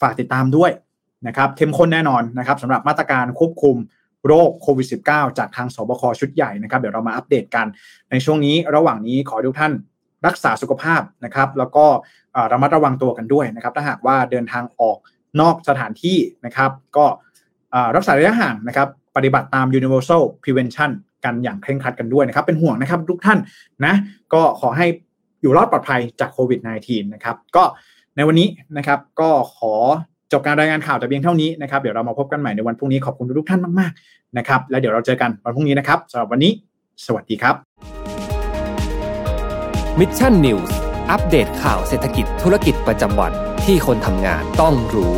[0.01, 0.71] ฝากติดตามด้วย
[1.27, 3.77] นะครับเข้มข้นแน่นอนนะครับสำหรับมาตรการควบคุม
[4.27, 7.67] โรคโควิด -19 จากทางสบคชุดใหญ่นะครับเดี๋ยวเรามาอัปเดตกัน
[8.11, 9.73] ในช่วงนี้ระหว่างนี้ขอทุกท่าน
[10.27, 11.87] รักษาสุขภาพนะครับ แล้วก็
[12.53, 14.99] ระมัดระวังตัวกันด้วยนะครับ ถ้าหากว่าเดินทางออก
[15.41, 17.07] นอกสถานที่นะครับ ก็
[17.97, 20.91] รักษาระยะห่างนะครับ ปฏิบัติตาม universal prevention
[21.25, 23.39] กันอย่างเคร่งครัดกันด้วยนะครับ เป็นห่วงนะครับทุกท่าน
[23.85, 23.95] นะ
[24.35, 24.87] ก็ขอให้
[25.43, 27.65] อยู่รอดปลอดภัยจากโควิด -19 นะครับ ก็
[28.21, 29.75] ในวันนี้นะครับก็ขอ
[30.33, 36.53] จบการรายงานข่าวแต่เพียงเท่านี้นะครับเดี๋ยวเรามาพบกันใหม่ในวันพรุ่งนี้ขอบคุณทุกท่านมากๆนะครับแล้วเดี๋ยวเราเจอกันวันพรุ่งนี้นะครับสำหรับวันนี้
[37.07, 37.55] สวัสดีครับ
[39.99, 40.77] Mission News
[41.11, 43.33] อัปเดตข่าวเศรษฐกิจธุรกิจประจำวัน
[43.65, 45.15] ที่คนทำงานต้องรู้